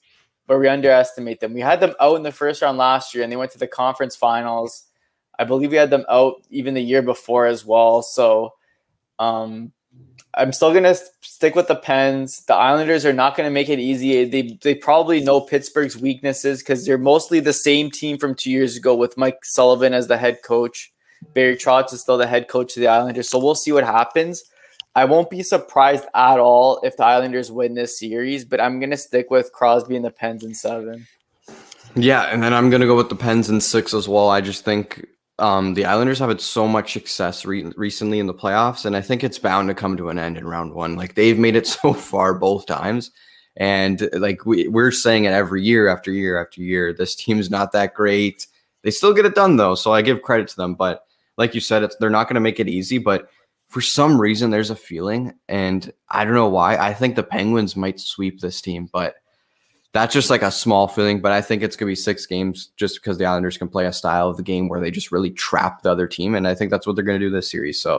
[0.48, 1.54] but we underestimate them.
[1.54, 3.68] We had them out in the first round last year, and they went to the
[3.68, 4.84] conference finals.
[5.38, 8.02] I believe we had them out even the year before as well.
[8.02, 8.54] So,
[9.20, 9.72] um,
[10.38, 12.44] I'm still gonna stick with the Pens.
[12.46, 14.26] The Islanders are not gonna make it easy.
[14.26, 18.76] They they probably know Pittsburgh's weaknesses because they're mostly the same team from two years
[18.76, 20.92] ago with Mike Sullivan as the head coach.
[21.34, 24.44] Barry Trotz is still the head coach of the Islanders, so we'll see what happens.
[24.94, 28.98] I won't be surprised at all if the Islanders win this series, but I'm gonna
[28.98, 31.08] stick with Crosby and the Pens in seven.
[31.96, 34.30] Yeah, and then I'm gonna go with the Pens in six as well.
[34.30, 35.06] I just think
[35.40, 39.02] um, the Islanders have had so much success re- recently in the playoffs, and I
[39.02, 40.96] think it's bound to come to an end in round one.
[40.96, 43.12] Like they've made it so far both times,
[43.58, 46.94] and like we, we're saying it every year after year after year.
[46.94, 48.48] This team's not that great.
[48.84, 50.76] They still get it done though, so I give credit to them.
[50.76, 51.04] But
[51.38, 53.30] like you said, they're not going to make it easy, but
[53.70, 57.76] for some reason there's a feeling and i don't know why i think the penguins
[57.76, 59.16] might sweep this team but
[59.96, 62.72] that's just like a small feeling but i think it's going to be six games
[62.76, 65.32] just because the islanders can play a style of the game where they just really
[65.32, 67.82] trap the other team and i think that's what they're going to do this series
[67.82, 67.96] so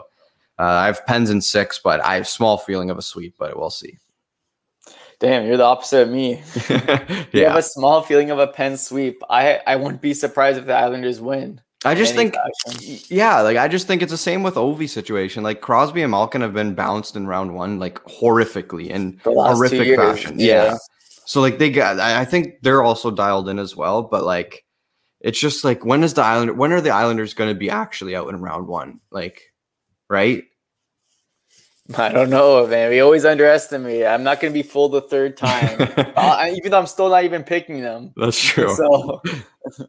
[0.58, 3.34] uh, i have pens in six but i have a small feeling of a sweep
[3.38, 3.98] but we'll see
[5.18, 6.42] Damn, you're the opposite of me.
[6.68, 7.24] yeah.
[7.32, 9.22] You have a small feeling of a pen sweep.
[9.30, 11.62] I I wouldn't be surprised if the Islanders win.
[11.86, 12.98] I just think, fashion.
[13.08, 15.42] yeah, like I just think it's the same with Ovi situation.
[15.42, 20.38] Like Crosby and Malkin have been bounced in round one, like horrifically in horrific fashion.
[20.38, 20.64] Yeah.
[20.64, 20.76] yeah.
[21.26, 24.02] So like they got, I think they're also dialed in as well.
[24.02, 24.64] But like,
[25.20, 26.56] it's just like when is the island?
[26.56, 29.00] When are the Islanders going to be actually out in round one?
[29.10, 29.42] Like,
[30.08, 30.44] right?
[31.96, 32.90] I don't know, man.
[32.90, 34.06] We always underestimate.
[34.06, 35.76] I'm not going to be fooled the third time,
[36.16, 38.12] uh, even though I'm still not even picking them.
[38.16, 38.74] That's true.
[38.74, 39.22] So.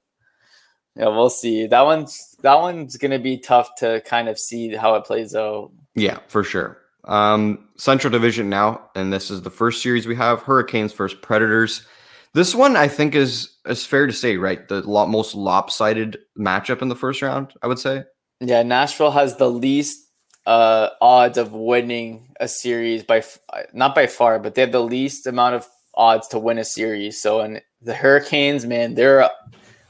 [0.97, 1.67] Yeah, we'll see.
[1.67, 5.71] That one's that one's gonna be tough to kind of see how it plays out.
[5.93, 6.79] Yeah, for sure.
[7.07, 11.85] Um, Central Division now, and this is the first series we have: Hurricanes versus Predators.
[12.33, 14.67] This one, I think, is is fair to say, right?
[14.67, 18.03] The lot most lopsided matchup in the first round, I would say.
[18.39, 20.07] Yeah, Nashville has the least
[20.45, 23.23] uh, odds of winning a series by
[23.73, 27.21] not by far, but they have the least amount of odds to win a series.
[27.21, 29.31] So, and the Hurricanes, man, they're a,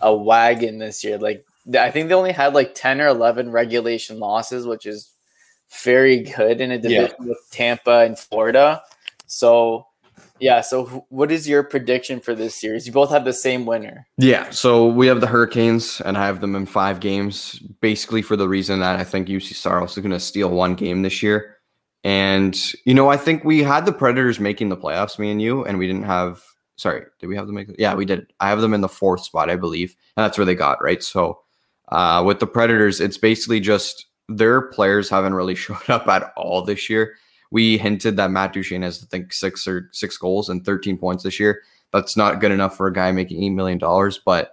[0.01, 1.17] a wagon this year.
[1.17, 1.45] Like,
[1.77, 5.11] I think they only had like 10 or 11 regulation losses, which is
[5.83, 7.27] very good in a division yeah.
[7.27, 8.81] with Tampa and Florida.
[9.25, 9.87] So,
[10.39, 10.61] yeah.
[10.61, 12.87] So, what is your prediction for this series?
[12.87, 14.07] You both have the same winner.
[14.17, 14.49] Yeah.
[14.51, 18.47] So we have the Hurricanes, and I have them in five games, basically for the
[18.47, 21.57] reason that I think Juuse Saros is going to steal one game this year.
[22.03, 25.65] And you know, I think we had the Predators making the playoffs, me and you,
[25.65, 26.43] and we didn't have.
[26.77, 27.69] Sorry, did we have them make?
[27.79, 28.31] Yeah, we did.
[28.39, 31.03] I have them in the fourth spot, I believe, and that's where they got right.
[31.03, 31.39] So,
[31.89, 36.61] uh, with the Predators, it's basically just their players haven't really showed up at all
[36.61, 37.15] this year
[37.51, 41.23] we hinted that Matt Duchene has, I think, six or six goals and 13 points
[41.23, 41.61] this year.
[41.93, 44.11] That's not good enough for a guy making $8 million.
[44.25, 44.51] But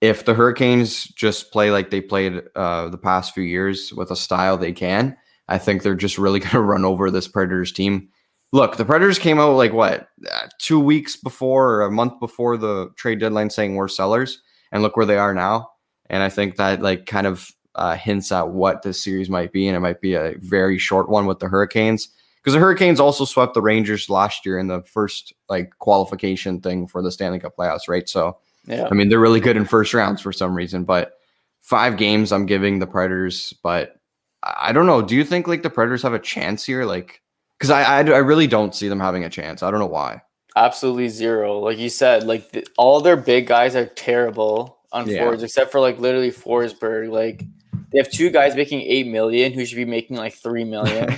[0.00, 4.16] if the Hurricanes just play like they played uh, the past few years with a
[4.16, 5.16] style they can,
[5.48, 8.08] I think they're just really going to run over this Predators team.
[8.52, 12.56] Look, the Predators came out like what, uh, two weeks before or a month before
[12.56, 14.40] the trade deadline saying we're sellers.
[14.70, 15.68] And look where they are now.
[16.08, 19.66] And I think that like kind of uh, hints at what this series might be,
[19.66, 22.08] and it might be a very short one with the Hurricanes
[22.42, 26.86] because the Hurricanes also swept the Rangers last year in the first like qualification thing
[26.86, 28.08] for the Stanley Cup playoffs, right?
[28.08, 31.18] So, yeah, I mean they're really good in first rounds for some reason, but
[31.60, 33.96] five games I'm giving the Predators, but
[34.42, 35.00] I don't know.
[35.02, 36.84] Do you think like the Predators have a chance here?
[36.84, 37.22] Like,
[37.58, 39.62] because I, I, I really don't see them having a chance.
[39.62, 40.22] I don't know why.
[40.56, 41.60] Absolutely zero.
[41.60, 45.18] Like you said, like the, all their big guys are terrible on yeah.
[45.18, 47.10] forwards, except for like literally Forsberg.
[47.10, 47.44] Like
[47.92, 51.16] they have two guys making eight million who should be making like three million.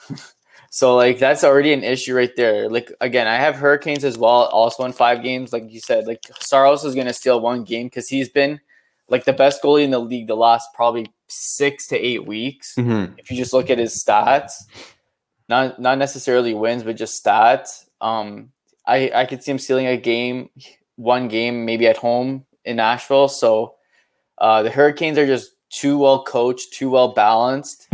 [0.70, 2.68] so like that's already an issue right there.
[2.68, 5.52] Like again, I have Hurricanes as well, also in five games.
[5.52, 8.60] Like you said, like Saros is gonna steal one game because he's been
[9.08, 12.74] like the best goalie in the league the last probably six to eight weeks.
[12.76, 13.14] Mm-hmm.
[13.18, 14.64] If you just look at his stats,
[15.48, 17.86] not not necessarily wins, but just stats.
[18.00, 18.52] Um,
[18.86, 20.50] I I could see him stealing a game,
[20.96, 23.28] one game maybe at home in Nashville.
[23.28, 23.74] So
[24.38, 27.88] uh, the Hurricanes are just too well coached, too well balanced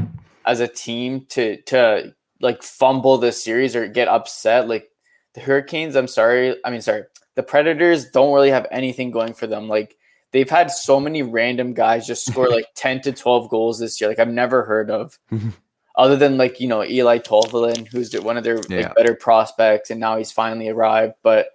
[0.45, 4.69] as a team to to like fumble the series or get upset.
[4.69, 4.91] Like
[5.35, 9.47] the Hurricanes, I'm sorry, I mean sorry, the Predators don't really have anything going for
[9.47, 9.69] them.
[9.69, 9.97] Like
[10.33, 14.11] they've had so many random guys just score like 10 to 12 goals this year.
[14.11, 15.19] Like I've never heard of.
[15.31, 15.51] Mm-hmm.
[15.97, 18.89] Other than like, you know, Eli Tolvanen, who's one of their yeah.
[18.89, 21.15] like, better prospects, and now he's finally arrived.
[21.23, 21.49] But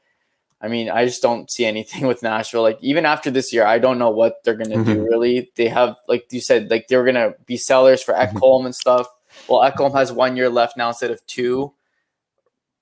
[0.61, 2.61] I mean, I just don't see anything with Nashville.
[2.61, 4.93] Like even after this year, I don't know what they're gonna mm-hmm.
[4.93, 5.03] do.
[5.03, 8.37] Really, they have like you said, like they're gonna be sellers for mm-hmm.
[8.37, 9.07] Ekholm and stuff.
[9.47, 11.73] Well, Ekholm has one year left now instead of two,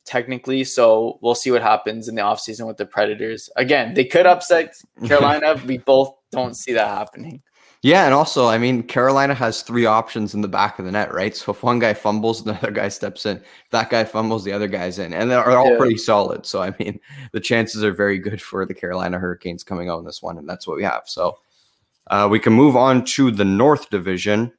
[0.05, 0.63] technically.
[0.63, 3.49] So we'll see what happens in the offseason with the Predators.
[3.55, 5.61] Again, they could upset Carolina.
[5.65, 7.41] we both don't see that happening.
[7.81, 11.13] Yeah, and also, I mean, Carolina has three options in the back of the net,
[11.13, 11.33] right?
[11.33, 13.37] So if one guy fumbles, another guy steps in.
[13.37, 15.77] If that guy fumbles, the other guy's in, and they're all yeah.
[15.77, 16.45] pretty solid.
[16.45, 16.99] So I mean,
[17.31, 20.47] the chances are very good for the Carolina Hurricanes coming out in this one, and
[20.47, 21.03] that's what we have.
[21.05, 21.37] So
[22.07, 24.51] uh, we can move on to the North Division,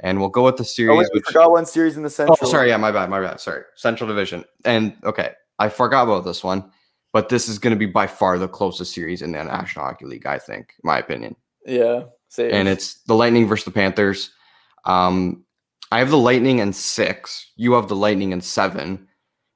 [0.00, 0.96] and we'll go with the series.
[0.96, 2.38] Oh, wait, we which, forgot one series in the Central.
[2.42, 3.40] Oh, sorry, yeah, my bad, my bad.
[3.40, 6.72] Sorry, Central Division, and okay, I forgot about this one,
[7.12, 10.06] but this is going to be by far the closest series in the National Hockey
[10.06, 11.36] League, I think, in my opinion.
[11.64, 12.02] Yeah.
[12.34, 12.52] Save.
[12.52, 14.30] and it's the Lightning versus the Panthers.
[14.84, 15.44] Um,
[15.92, 17.52] I have the Lightning and six.
[17.54, 19.06] You have the Lightning and seven.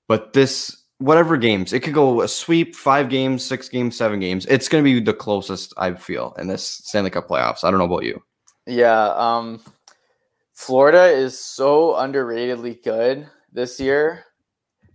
[0.07, 4.47] But this, whatever games, it could go a sweep, five games, six games, seven games.
[4.47, 7.65] It's going to be the closest I feel in this Stanley Cup playoffs.
[7.65, 8.23] I don't know about you.
[8.67, 9.09] Yeah.
[9.17, 9.61] Um,
[10.55, 14.25] Florida is so underratedly good this year,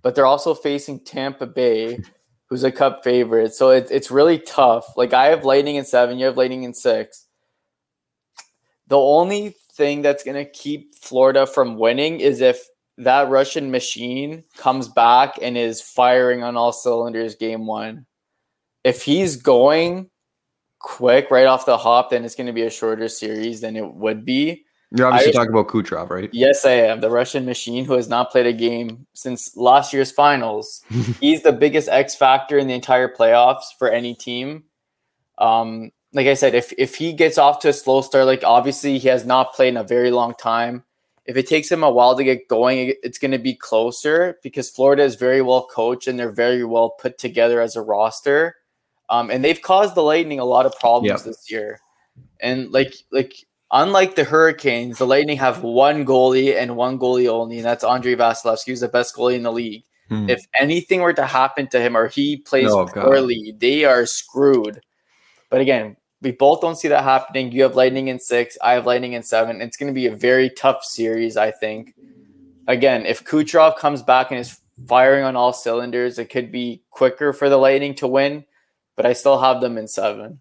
[0.01, 1.99] but they're also facing Tampa Bay,
[2.45, 3.53] who's a cup favorite.
[3.53, 4.85] So it, it's really tough.
[4.95, 7.22] Like I have Lightning in seven, you have Lightning in six.
[8.87, 12.67] The only thing that's going to keep Florida from winning is if
[12.97, 18.05] that Russian machine comes back and is firing on all cylinders game one.
[18.83, 20.09] If he's going
[20.79, 23.93] quick right off the hop, then it's going to be a shorter series than it
[23.95, 24.65] would be.
[24.95, 26.29] You're obviously I, talking about Kucherov, right?
[26.33, 26.99] Yes, I am.
[26.99, 30.83] The Russian machine who has not played a game since last year's finals.
[31.19, 34.65] He's the biggest X factor in the entire playoffs for any team.
[35.39, 38.99] Um, like I said, if if he gets off to a slow start, like obviously
[38.99, 40.83] he has not played in a very long time.
[41.25, 44.69] If it takes him a while to get going, it's going to be closer because
[44.69, 48.57] Florida is very well coached and they're very well put together as a roster.
[49.09, 51.25] Um, and they've caused the Lightning a lot of problems yep.
[51.25, 51.79] this year.
[52.41, 53.33] And like like
[53.71, 58.15] unlike the Hurricanes, the Lightning have one goalie and one goalie only, and that's Andrei
[58.15, 59.83] Vasilevskiy, who's the best goalie in the league.
[60.09, 60.29] Hmm.
[60.29, 63.59] If anything were to happen to him or he plays oh, poorly, God.
[63.61, 64.81] they are screwed.
[65.49, 67.51] But again, we both don't see that happening.
[67.51, 69.61] You have Lightning in six, I have Lightning in seven.
[69.61, 71.93] It's going to be a very tough series, I think.
[72.67, 77.33] Again, if Kucherov comes back and is firing on all cylinders, it could be quicker
[77.33, 78.45] for the Lightning to win,
[78.95, 80.39] but I still have them in seven.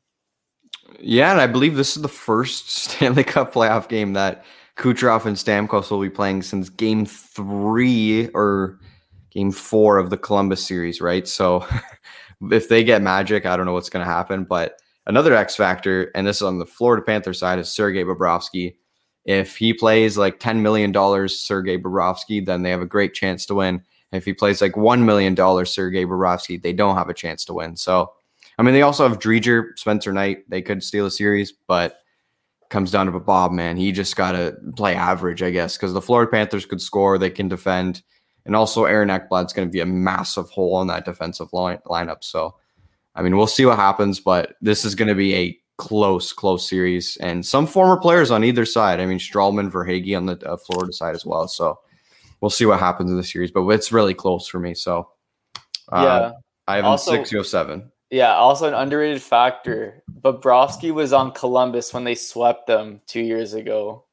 [1.01, 4.45] Yeah, and I believe this is the first Stanley Cup playoff game that
[4.77, 8.79] Kucherov and Stamkos will be playing since game three or
[9.31, 11.27] game four of the Columbus series, right?
[11.27, 11.67] So
[12.51, 16.11] if they get magic, I don't know what's going to happen, but Another X factor,
[16.15, 18.77] and this is on the Florida Panther side, is Sergei Bobrovsky.
[19.25, 20.93] If he plays like $10 million
[21.29, 23.83] Sergei Bobrovsky, then they have a great chance to win.
[24.13, 25.35] If he plays like $1 million
[25.67, 27.77] Sergei Bobrovsky, they don't have a chance to win.
[27.77, 28.13] So,
[28.59, 30.49] I mean, they also have Driedger, Spencer Knight.
[30.49, 31.97] They could steal a series, but
[32.69, 33.77] comes down to Bob, man.
[33.77, 37.31] He just got to play average, I guess, because the Florida Panthers could score, they
[37.31, 38.03] can defend.
[38.45, 42.25] And also, Aaron Ekblad's going to be a massive hole on that defensive line, lineup.
[42.25, 42.57] So,
[43.15, 46.69] I mean, we'll see what happens, but this is going to be a close, close
[46.69, 49.01] series, and some former players on either side.
[49.01, 51.49] I mean, Stralman, Verhaeghe on the uh, Florida side as well.
[51.49, 51.79] So
[52.41, 54.75] we'll see what happens in the series, but it's really close for me.
[54.75, 55.09] So
[55.91, 56.33] uh, yeah,
[56.67, 57.91] I have also, six, you have seven.
[58.11, 60.03] Yeah, also an underrated factor.
[60.21, 64.05] Bobrovsky was on Columbus when they swept them two years ago.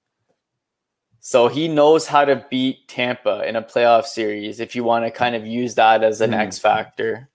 [1.22, 5.12] So he knows how to beat Tampa in a playoff series if you want to
[5.12, 6.38] kind of use that as an mm.
[6.38, 7.30] X factor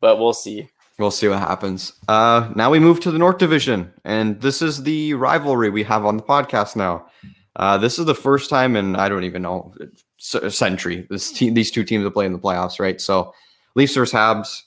[0.00, 0.68] but we'll see.
[0.98, 1.92] We'll see what happens.
[2.08, 6.06] Uh, now we move to the North Division, and this is the rivalry we have
[6.06, 7.06] on the podcast now.
[7.56, 9.74] Uh, this is the first time in I don't even know
[10.42, 13.00] a century this team, these two teams have played in the playoffs, right?
[13.00, 13.32] So
[13.74, 14.62] Leafs versus Habs.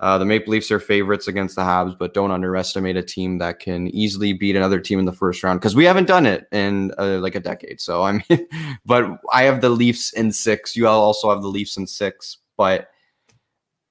[0.00, 3.58] Uh, the Maple Leafs are favorites against the Habs, but don't underestimate a team that
[3.58, 6.90] can easily beat another team in the first round because we haven't done it in
[6.98, 7.82] uh, like a decade.
[7.82, 8.48] So I mean,
[8.86, 10.74] but I have the Leafs in six.
[10.74, 12.88] You all also have the Leafs in six, but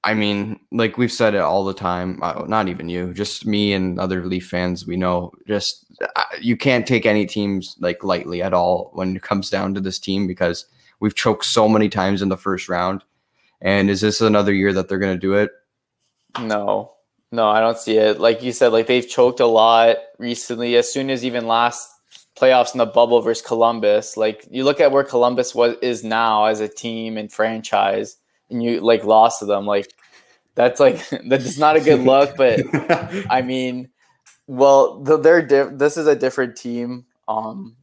[0.02, 2.22] I mean, like we've said it all the time.
[2.22, 4.86] Uh, not even you, just me and other Leaf fans.
[4.86, 5.84] We know just
[6.16, 9.80] uh, you can't take any teams like lightly at all when it comes down to
[9.80, 10.64] this team because
[11.00, 13.04] we've choked so many times in the first round.
[13.60, 15.50] And is this another year that they're going to do it?
[16.40, 16.92] No,
[17.30, 18.20] no, I don't see it.
[18.20, 20.76] Like you said, like they've choked a lot recently.
[20.76, 21.90] As soon as even last
[22.36, 26.46] playoffs in the bubble versus Columbus, like you look at where Columbus was is now
[26.46, 28.16] as a team and franchise
[28.50, 29.92] and you like lost to them, like
[30.54, 32.36] that's like that's not a good look.
[32.36, 32.60] But
[33.30, 33.88] I mean,
[34.46, 37.06] well, they're diff- this is a different team.
[37.28, 37.76] Um,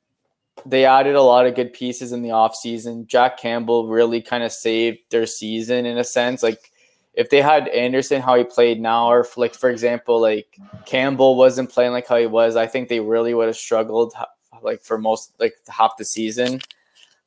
[0.66, 3.08] they added a lot of good pieces in the offseason.
[3.08, 6.44] Jack Campbell really kind of saved their season in a sense.
[6.44, 6.72] Like
[7.14, 11.36] if they had Anderson how he played now, or if, like for example, like Campbell
[11.36, 14.14] wasn't playing like how he was, I think they really would have struggled
[14.62, 16.62] like for most like half the season.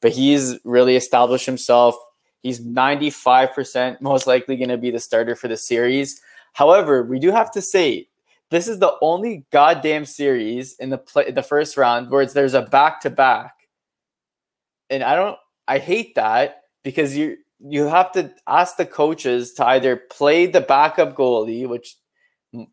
[0.01, 1.97] But he's really established himself.
[2.43, 6.21] He's 95% most likely going to be the starter for the series.
[6.53, 8.09] However, we do have to say
[8.51, 12.63] this is the only goddamn series in the play, the first round where there's a
[12.63, 13.55] back to back.
[14.89, 19.67] And I don't I hate that because you you have to ask the coaches to
[19.67, 21.97] either play the backup goalie, which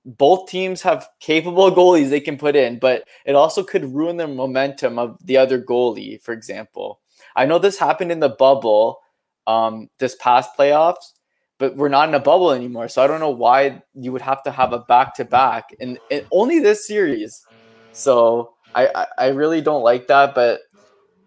[0.06, 4.28] both teams have capable goalies they can put in, but it also could ruin the
[4.28, 7.02] momentum of the other goalie, for example.
[7.36, 9.00] I know this happened in the bubble
[9.48, 11.14] um, this past playoffs,
[11.58, 12.90] but we're not in a bubble anymore.
[12.90, 15.98] So I don't know why you would have to have a back to back and
[16.32, 17.44] only this series.
[17.94, 20.36] So I, I, I really don't like that.
[20.36, 20.60] But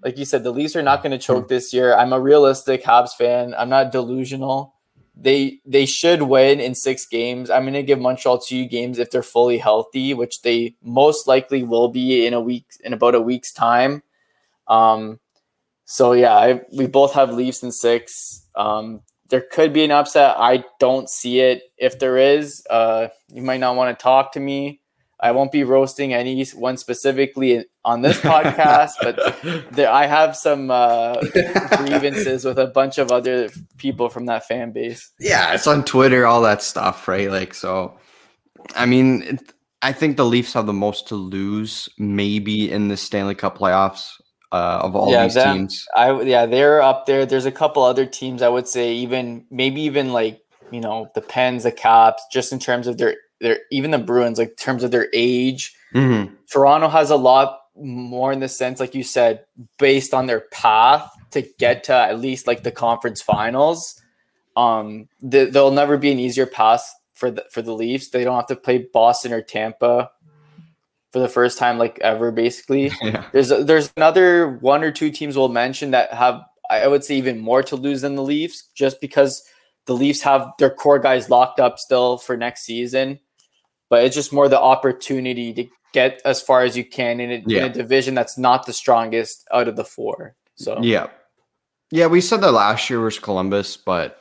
[0.05, 1.97] like you said, the Leafs are not going to choke this year.
[1.97, 3.55] I'm a realistic Habs fan.
[3.59, 4.75] I'm not delusional.
[5.17, 7.51] They they should win in six games.
[7.51, 11.63] I'm going to give Montreal two games if they're fully healthy, which they most likely
[11.63, 14.03] will be in a week in about a week's time.
[14.69, 15.21] Um,
[15.91, 18.47] so yeah, I, we both have Leafs in six.
[18.55, 20.37] Um, there could be an upset.
[20.39, 21.65] I don't see it.
[21.79, 24.83] If there is, uh, you might not want to talk to me.
[25.19, 31.15] I won't be roasting anyone specifically on this podcast, but there, I have some uh,
[31.79, 35.11] grievances with a bunch of other people from that fan base.
[35.19, 37.33] Yeah, it's on Twitter, all that stuff, right?
[37.33, 37.99] Like, so,
[38.77, 39.53] I mean, it,
[39.83, 44.21] I think the Leafs have the most to lose, maybe in the Stanley Cup playoffs
[44.53, 45.87] uh, of all yeah, these them, teams.
[45.97, 47.25] I yeah, they're up there.
[47.25, 50.41] There's a couple other teams I would say even maybe even like
[50.71, 54.39] you know the Pens, the Caps, just in terms of their their even the Bruins,
[54.39, 55.75] like terms of their age.
[55.95, 56.35] Mm-hmm.
[56.51, 59.45] Toronto has a lot more in the sense, like you said,
[59.79, 64.01] based on their path to get to at least like the conference finals.
[64.57, 68.09] Um, there'll never be an easier path for the for the Leafs.
[68.09, 70.11] They don't have to play Boston or Tampa
[71.13, 72.91] for the first time like ever basically.
[73.03, 73.25] Yeah.
[73.33, 76.41] There's there's another one or two teams we'll mention that have
[76.71, 79.43] I would say even more to lose than the Leafs just because
[79.87, 83.19] the Leafs have their core guys locked up still for next season.
[83.89, 87.43] But it's just more the opportunity to get as far as you can in a,
[87.47, 87.65] Yeah.
[87.65, 90.37] in a division that's not the strongest out of the four.
[90.55, 91.09] So Yeah.
[91.91, 94.20] Yeah, we said that last year was Columbus, but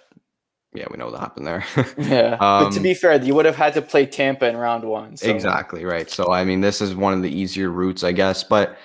[0.74, 1.66] yeah, we know what happened there.
[1.98, 2.38] yeah.
[2.60, 5.18] but to Um, be fair, you would have had to play Tampa in round one.
[5.18, 5.30] So.
[5.30, 6.10] Exactly right.
[6.10, 8.44] So I mean, this is one of the easier routes, I guess.
[8.44, 8.78] But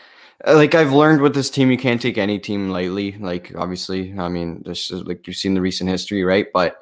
[0.47, 3.13] uh, like I've learned with this team, you can't take any team lightly.
[3.19, 6.47] Like obviously, I mean, this is like you've seen the recent history, right?
[6.53, 6.79] But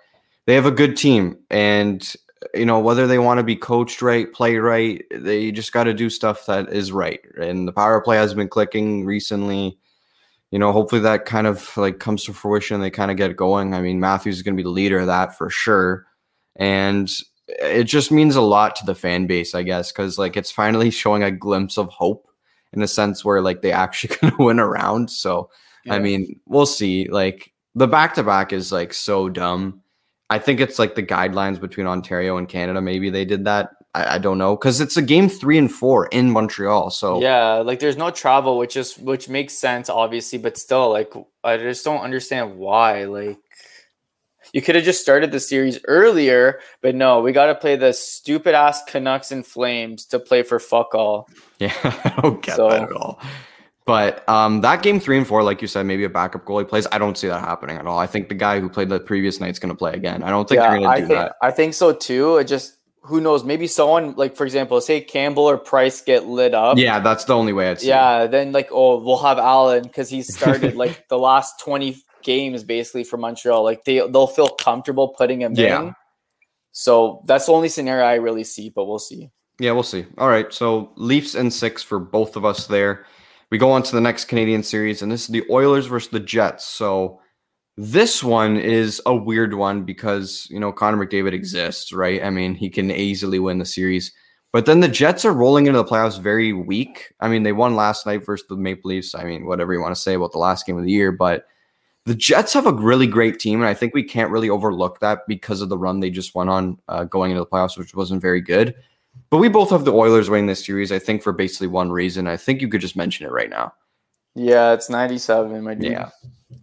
[0.46, 2.12] they have a good team, and
[2.54, 5.94] you know whether they want to be coached right, play right, they just got to
[5.94, 7.20] do stuff that is right.
[7.40, 9.78] And the power play has been clicking recently.
[10.52, 12.80] You know, hopefully that kind of like comes to fruition.
[12.80, 13.74] They kind of get going.
[13.74, 16.06] I mean, Matthews is going to be the leader of that for sure,
[16.56, 17.10] and
[17.48, 20.90] it just means a lot to the fan base, I guess, because like it's finally
[21.02, 22.28] showing a glimpse of hope
[22.72, 25.10] in a sense where like they actually gonna win a round.
[25.10, 25.50] So
[25.90, 27.08] I mean, we'll see.
[27.08, 29.82] Like the back to back is like so dumb.
[30.30, 32.80] I think it's like the guidelines between Ontario and Canada.
[32.80, 33.70] Maybe they did that.
[33.94, 36.90] I, I don't know because it's a game three and four in Montreal.
[36.90, 41.12] So Yeah, like there's no travel, which is which makes sense, obviously, but still, like
[41.44, 43.04] I just don't understand why.
[43.04, 43.38] Like
[44.52, 47.92] you could have just started the series earlier, but no, we got to play the
[47.92, 51.28] stupid ass Canucks and Flames to play for fuck all.
[51.58, 53.20] Yeah, I don't get So- that at all.
[53.84, 56.86] But um, that game three and four, like you said, maybe a backup goalie plays.
[56.92, 57.98] I don't see that happening at all.
[57.98, 60.22] I think the guy who played the previous night's going to play again.
[60.22, 61.34] I don't think yeah, they're going to do think that.
[61.42, 62.36] I think so too.
[62.36, 63.44] It just who knows?
[63.44, 66.78] Maybe someone like, for example, say Campbell or Price get lit up.
[66.78, 67.84] Yeah, that's the only way I'd it.
[67.84, 72.62] Yeah, then like oh, we'll have Allen because he started like the last twenty games
[72.62, 73.64] basically for Montreal.
[73.64, 75.82] Like they they'll feel comfortable putting him Yeah.
[75.82, 75.94] in.
[76.70, 79.30] So that's the only scenario I really see, but we'll see.
[79.58, 80.06] Yeah, we'll see.
[80.18, 83.04] All right, so Leafs and six for both of us there.
[83.50, 86.20] We go on to the next Canadian series, and this is the Oilers versus the
[86.20, 86.64] Jets.
[86.64, 87.20] So
[87.76, 92.22] this one is a weird one because you know Connor McDavid exists, right?
[92.22, 94.12] I mean, he can easily win the series.
[94.52, 97.14] But then the Jets are rolling into the playoffs very weak.
[97.20, 99.14] I mean, they won last night versus the Maple Leafs.
[99.14, 101.46] I mean, whatever you want to say about the last game of the year, but
[102.04, 105.20] the Jets have a really great team, and I think we can't really overlook that
[105.26, 108.20] because of the run they just went on uh, going into the playoffs, which wasn't
[108.20, 108.74] very good.
[109.30, 112.26] But we both have the Oilers winning this series, I think, for basically one reason.
[112.26, 113.72] I think you could just mention it right now.
[114.34, 115.92] Yeah, it's ninety-seven, my dude.
[115.92, 116.08] Yeah.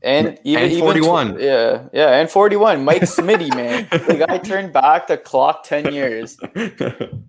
[0.02, 1.40] And even And even tw- 41.
[1.42, 2.86] yeah, yeah, and forty-one.
[2.86, 6.38] Mike Smitty, man, the guy turned back the clock ten years.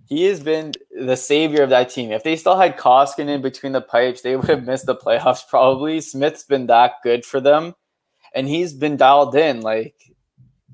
[0.07, 2.11] He has been the savior of that team.
[2.11, 5.45] If they still had Koskinen in between the pipes, they would have missed the playoffs
[5.47, 5.99] probably.
[6.01, 7.75] Smith's been that good for them,
[8.33, 9.61] and he's been dialed in.
[9.61, 9.95] Like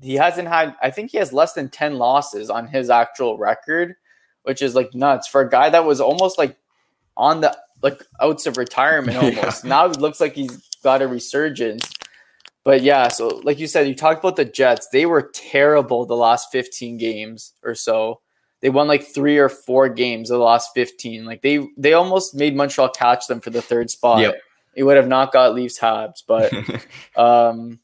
[0.00, 0.76] he hasn't had.
[0.80, 3.96] I think he has less than ten losses on his actual record,
[4.44, 6.56] which is like nuts for a guy that was almost like
[7.16, 9.38] on the like outs of retirement Yeah.
[9.40, 9.64] almost.
[9.64, 11.92] Now it looks like he's got a resurgence.
[12.64, 14.88] But yeah, so like you said, you talked about the Jets.
[14.92, 18.20] They were terrible the last 15 games or so.
[18.60, 21.24] They won like three or four games of the last 15.
[21.24, 24.20] Like they they almost made Montreal catch them for the third spot.
[24.20, 24.40] Yep.
[24.74, 26.52] It would have not got Leafs Habs, but
[27.16, 27.78] um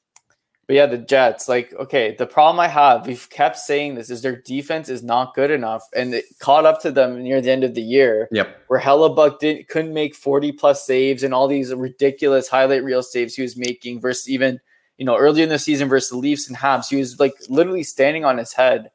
[0.66, 4.22] but yeah, the Jets, like, okay, the problem I have, we've kept saying this, is
[4.22, 5.82] their defense is not good enough.
[5.94, 8.62] And it caught up to them near the end of the year yep.
[8.68, 13.34] where Hellebuyck didn't couldn't make 40 plus saves and all these ridiculous highlight reel saves
[13.34, 14.58] he was making versus even,
[14.96, 16.88] you know, earlier in the season versus the Leafs and Habs.
[16.88, 18.90] He was like literally standing on his head.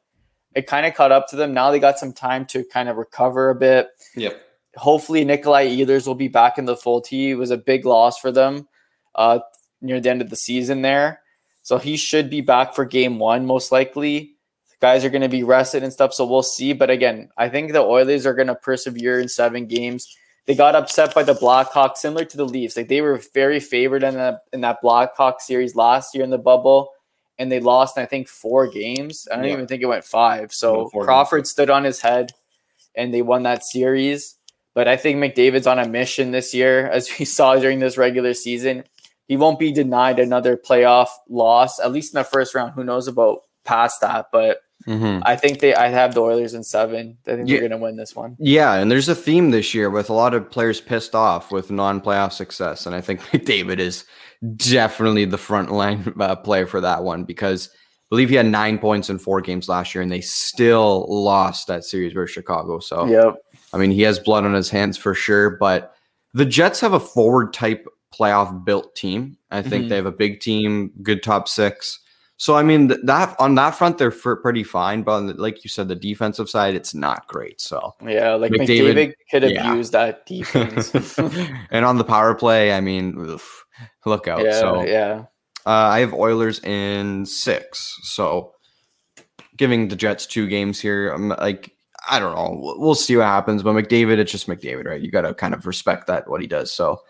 [0.56, 1.54] It kind of caught up to them.
[1.54, 4.42] Now they got some time to kind of recover a bit Yep.
[4.74, 7.30] hopefully Nikolai Ehlers will be back in the full tee.
[7.30, 8.66] It was a big loss for them
[9.14, 9.38] uh,
[9.80, 11.20] near the end of the season there.
[11.62, 14.34] So he should be back for game one, most likely.
[14.70, 16.72] The guys are going to be rested and stuff, so we'll see.
[16.72, 20.16] But again, I think the Oilers are going to persevere in seven games.
[20.46, 22.76] They got upset by the Blackhawks, similar to the Leafs.
[22.76, 26.38] Like they were very favored in that in that Blackhawk series last year in the
[26.38, 26.90] bubble,
[27.38, 29.28] and they lost, I think, four games.
[29.30, 29.52] I don't Yeah.
[29.52, 30.52] even think it went five.
[30.52, 32.32] So No, Crawford stood on his head,
[32.94, 34.36] and they won that series.
[34.72, 38.34] But I think McDavid's on a mission this year, as we saw during this regular
[38.34, 38.84] season.
[39.30, 42.72] He won't be denied another playoff loss, at least in the first round.
[42.72, 44.26] Who knows about past that?
[44.32, 44.58] But
[44.88, 45.22] Mhm.
[45.24, 47.16] I think they I have the Oilers in seven.
[47.28, 47.60] I think Yeah.
[47.60, 48.34] they're gonna win this one.
[48.40, 51.70] Yeah, and there's a theme this year with a lot of players pissed off with
[51.70, 54.04] non-playoff success, and I think McDavid is
[54.56, 58.78] definitely the front line uh, player for that one because I believe he had nine
[58.78, 62.80] points in four games last year, and they still lost that series versus Chicago.
[62.80, 63.36] So Yep.
[63.72, 65.94] I mean, he has blood on his hands for sure, but
[66.34, 69.36] the Jets have a forward type playoff built team.
[69.50, 69.88] I think Mhm.
[69.88, 72.00] they have a big team, good top six.
[72.36, 75.68] So I mean th- that on that front they're pretty fine, but the, like you
[75.68, 77.60] said, the defensive side it's not great.
[77.60, 79.74] So yeah, like McDavid, McDavid could have yeah.
[79.74, 80.94] used that defense.
[81.70, 83.64] and on the power play, I mean, oof,
[84.06, 84.42] look out.
[84.42, 85.24] Yeah, so yeah,
[85.66, 87.98] uh, I have Oilers in six.
[88.04, 88.54] So
[89.58, 91.72] giving the Jets two games here, I'm like.
[92.08, 92.74] I don't know.
[92.78, 93.62] We'll see what happens.
[93.62, 95.02] But McDavid, it's just McDavid, right?
[95.02, 96.72] You got to kind of respect that what he does.
[96.72, 97.02] So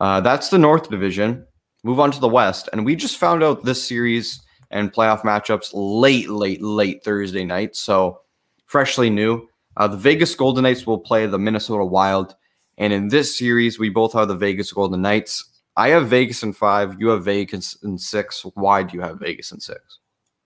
[0.00, 1.46] uh, that's the North Division.
[1.84, 4.40] Move on to the West, and we just found out this series
[4.70, 7.76] and playoff matchups late, late, late Thursday night.
[7.76, 8.20] So
[8.66, 9.48] freshly new.
[9.76, 12.34] Uh, the Vegas Golden Knights will play the Minnesota Wild.
[12.76, 15.44] And in this series, we both have the Vegas Golden Knights.
[15.76, 16.96] I have Vegas in five.
[16.98, 18.44] You have Vegas in six.
[18.54, 19.98] Why do you have Vegas in six?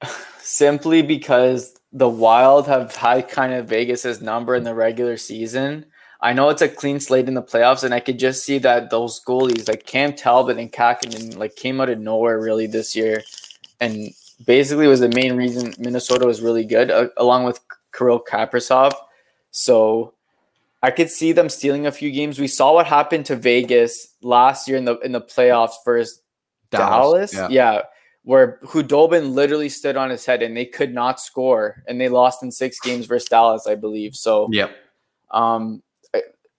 [0.38, 5.86] Simply because the Wild have had kind of Vegas's number in the regular season.
[6.22, 8.90] I know it's a clean slate in the playoffs, and I could just see that
[8.90, 13.22] those goalies like Cam Talbot and Kahkonen like came out of nowhere really this year
[13.80, 14.14] and
[14.46, 17.58] basically was the main reason Minnesota was really good, uh, along with
[17.92, 18.92] Kirill Kaprizov.
[19.50, 20.14] So
[20.82, 22.38] I could see them stealing a few games.
[22.38, 26.22] We saw what happened to Vegas last year in the in the playoffs versus
[26.70, 27.32] Dallas.
[27.32, 27.52] Dallas.
[27.52, 27.72] Yeah.
[27.74, 27.82] yeah.
[28.24, 32.44] Where Khudobin literally stood on his head and they could not score and they lost
[32.44, 34.14] in six games versus Dallas, I believe.
[34.14, 34.70] So yep.
[35.32, 35.82] Um,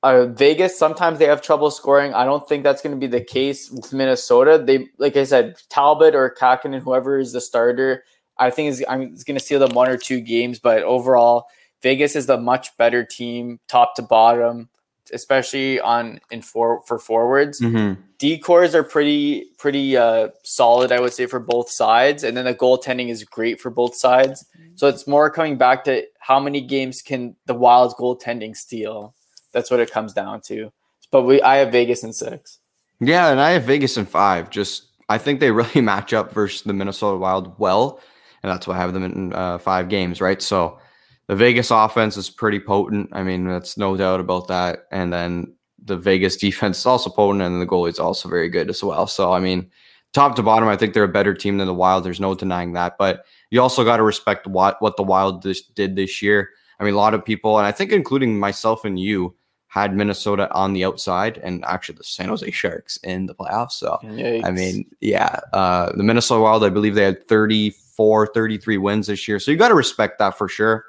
[0.03, 2.13] uh, Vegas sometimes they have trouble scoring.
[2.13, 4.61] I don't think that's going to be the case with Minnesota.
[4.63, 8.03] They, like I said, Talbot or Kahkonen, whoever is the starter,
[8.37, 10.59] I think is I'm going to steal them one or two games.
[10.59, 11.45] But overall,
[11.81, 14.69] Vegas is the much better team, top to bottom,
[15.13, 17.61] especially on in for for forwards.
[17.61, 18.01] Mm-hmm.
[18.19, 22.55] D-corps are pretty pretty uh, solid, I would say, for both sides, and then the
[22.55, 24.45] goaltending is great for both sides.
[24.75, 29.13] So it's more coming back to how many games can the Wild's goaltending steal.
[29.53, 30.71] That's what it comes down to.
[31.11, 32.59] But we, I have Vegas in six.
[32.99, 34.49] Yeah, and I have Vegas in five.
[34.49, 37.99] Just I think they really match up versus the Minnesota Wild well,
[38.41, 40.41] and that's why I have them in uh, five games, right?
[40.41, 40.79] So
[41.27, 43.09] the Vegas offense is pretty potent.
[43.13, 44.87] I mean, that's no doubt about that.
[44.91, 48.69] And then the Vegas defense is also potent, and the goalie is also very good
[48.69, 49.07] as well.
[49.07, 49.69] So I mean,
[50.13, 52.03] top to bottom, I think they're a better team than the Wild.
[52.03, 52.97] There's no denying that.
[52.97, 56.49] But you also got to respect what what the Wild this, did this year.
[56.79, 59.35] I mean, a lot of people, and I think including myself and you,
[59.73, 63.71] had Minnesota on the outside and actually the San Jose Sharks in the playoffs.
[63.71, 64.45] So, Yikes.
[64.45, 69.27] I mean, yeah, uh, the Minnesota Wild, I believe they had 34, 33 wins this
[69.27, 69.39] year.
[69.39, 70.85] So you got to respect that for sure.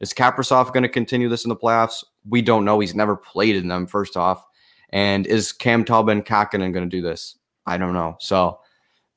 [0.00, 2.04] Is Kaprizov going to continue this in the playoffs?
[2.28, 2.78] We don't know.
[2.80, 4.44] He's never played in them, first off.
[4.90, 7.38] And is Cam Talbot and Kahkonen going to do this?
[7.64, 8.18] I don't know.
[8.20, 8.60] So,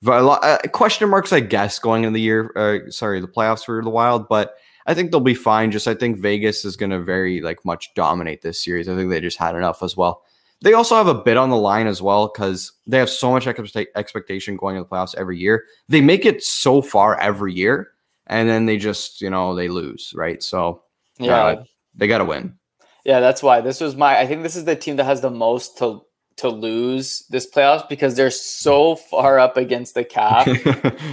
[0.08, 2.54] uh, question marks, I guess, going into the year.
[2.56, 4.56] Uh, sorry, the playoffs for the Wild, but
[4.92, 5.72] I think they'll be fine.
[5.72, 8.90] Just I think Vegas is going to very like much dominate this series.
[8.90, 10.24] I think they just had enough as well.
[10.64, 13.48] They also have a bit on the line as well because they have so much
[13.48, 15.64] expectation going in the playoffs every year.
[15.88, 17.92] They make it so far every year,
[18.28, 20.44] and then they just you know they lose, right?
[20.44, 20.84] So
[21.20, 21.64] yeah, uh,
[21.96, 22.58] they got to win.
[23.06, 24.20] Yeah, that's why this was my.
[24.20, 26.02] I think this is the team that has the most to
[26.38, 30.50] to lose this playoffs because they're so far up against the cap.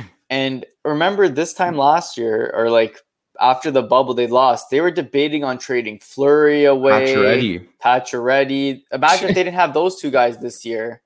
[0.30, 2.98] and remember this time last year, or like
[3.40, 7.66] after the bubble they lost, they were debating on trading Fleury away, Pacioretty.
[7.82, 8.82] Pacioretty.
[8.92, 11.02] Imagine if they didn't have those two guys this year.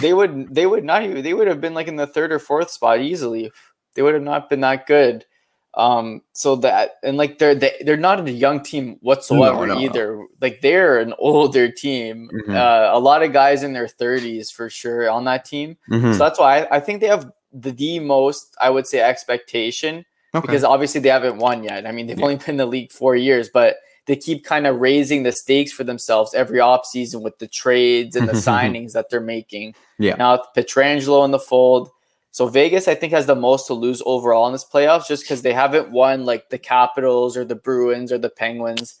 [0.00, 2.38] they would they would not even they would have been like in the third or
[2.38, 3.50] fourth spot easily.
[3.94, 5.24] They would have not been that good.
[5.74, 9.80] Um, so that and like they're they, they're not a young team whatsoever no, no.
[9.80, 10.26] either.
[10.40, 12.28] Like they're an older team.
[12.32, 12.54] Mm-hmm.
[12.54, 15.78] Uh, a lot of guys in their 30s for sure on that team.
[15.90, 16.12] Mm-hmm.
[16.12, 20.04] So that's why I, I think they have the, the most I would say expectation
[20.34, 20.46] okay.
[20.46, 21.86] because obviously they haven't won yet.
[21.86, 22.24] I mean, they've yeah.
[22.24, 23.76] only been in the league four years, but
[24.06, 28.28] they keep kind of raising the stakes for themselves every offseason with the trades and
[28.28, 29.74] the signings that they're making.
[29.98, 30.16] Yeah.
[30.16, 31.90] Now Pietrangelo in the fold.
[32.32, 35.42] So Vegas, I think, has the most to lose overall in this playoffs just because
[35.42, 38.98] they haven't won like the Capitals or the Bruins or the Penguins.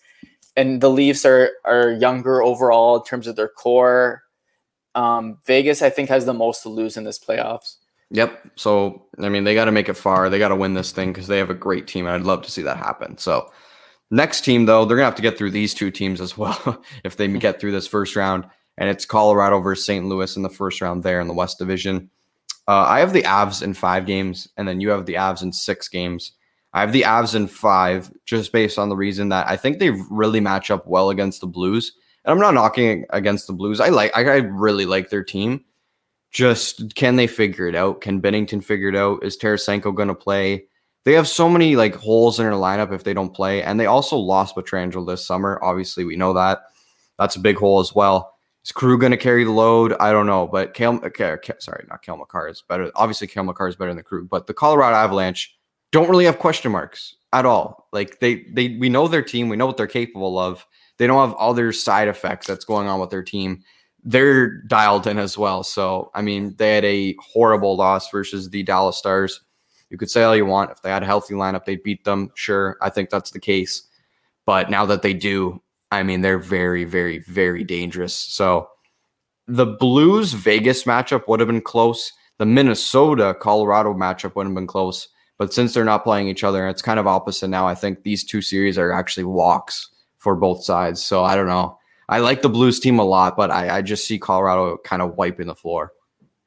[0.54, 4.22] And the Leafs are are younger overall in terms of their core.
[4.94, 7.76] Um, Vegas, I think, has the most to lose in this playoffs.
[8.12, 8.50] Yep.
[8.56, 10.28] So I mean, they got to make it far.
[10.28, 12.42] They got to win this thing because they have a great team, and I'd love
[12.42, 13.18] to see that happen.
[13.18, 13.50] So
[14.10, 17.16] next team, though, they're gonna have to get through these two teams as well if
[17.16, 18.46] they get through this first round.
[18.78, 20.06] And it's Colorado versus St.
[20.06, 22.10] Louis in the first round there in the West Division.
[22.68, 25.52] Uh, I have the Avs in five games, and then you have the Avs in
[25.52, 26.32] six games.
[26.74, 29.90] I have the Avs in five, just based on the reason that I think they
[30.10, 31.92] really match up well against the Blues.
[32.24, 33.80] And I'm not knocking against the Blues.
[33.80, 35.64] I like, I, I really like their team
[36.32, 38.00] just can they figure it out?
[38.00, 39.22] Can Binnington figure it out?
[39.22, 40.66] Is Tarasenko going to play?
[41.04, 43.86] They have so many like holes in their lineup if they don't play, and they
[43.86, 45.60] also lost Pietrangelo this summer.
[45.62, 46.62] Obviously, we know that.
[47.18, 48.32] That's a big hole as well.
[48.64, 49.94] Is Krug going to carry the load?
[49.98, 52.90] I don't know, but Cale, uh, okay, sorry, not Cale Makar is better.
[52.94, 55.56] Obviously, Cale Makar is better than the Krug, but the Colorado Avalanche
[55.90, 57.88] don't really have question marks at all.
[57.92, 60.64] Like they, they, we know their team, we know what they're capable of.
[60.98, 63.64] They don't have other side effects that's going on with their team.
[64.04, 65.62] They're dialed in as well.
[65.62, 69.40] So, I mean, they had a horrible loss versus the Dallas Stars.
[69.90, 70.70] You could say all you want.
[70.70, 72.30] If they had a healthy lineup, they'd beat them.
[72.34, 73.82] Sure, I think that's the case.
[74.44, 78.14] But now that they do, I mean, they're very, very, very dangerous.
[78.14, 78.68] So
[79.46, 82.12] the Blues Vegas matchup would have been close.
[82.38, 85.08] The Minnesota Colorado matchup would have been close.
[85.38, 87.66] But since they're not playing each other, it's kind of opposite now.
[87.66, 91.02] I think these two series are actually walks for both sides.
[91.02, 91.78] So I don't know.
[92.12, 95.16] I like the Blues team a lot, but I, I just see Colorado kind of
[95.16, 95.92] wiping the floor.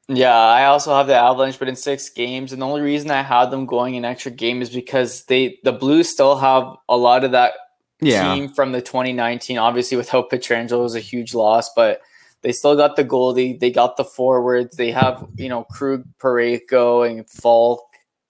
[0.08, 3.22] Yeah, I also have the Avalanche, but in six games, and the only reason I
[3.22, 7.24] had them going an extra game is because they the Blues still have a lot
[7.24, 7.54] of that
[8.00, 8.32] yeah.
[8.32, 9.58] team from the 2019.
[9.58, 12.00] Obviously, without Pietrangelo was a huge loss, but
[12.42, 13.58] they still got the goalie.
[13.58, 14.76] They got the forwards.
[14.76, 17.82] They have you know Krug, Parayko, and Faulk,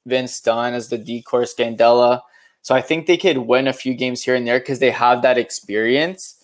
[0.07, 2.23] Vince Dunn as the D-corps, Scandella.
[2.63, 5.21] So I think they could win a few games here and there because they have
[5.21, 6.36] that experience.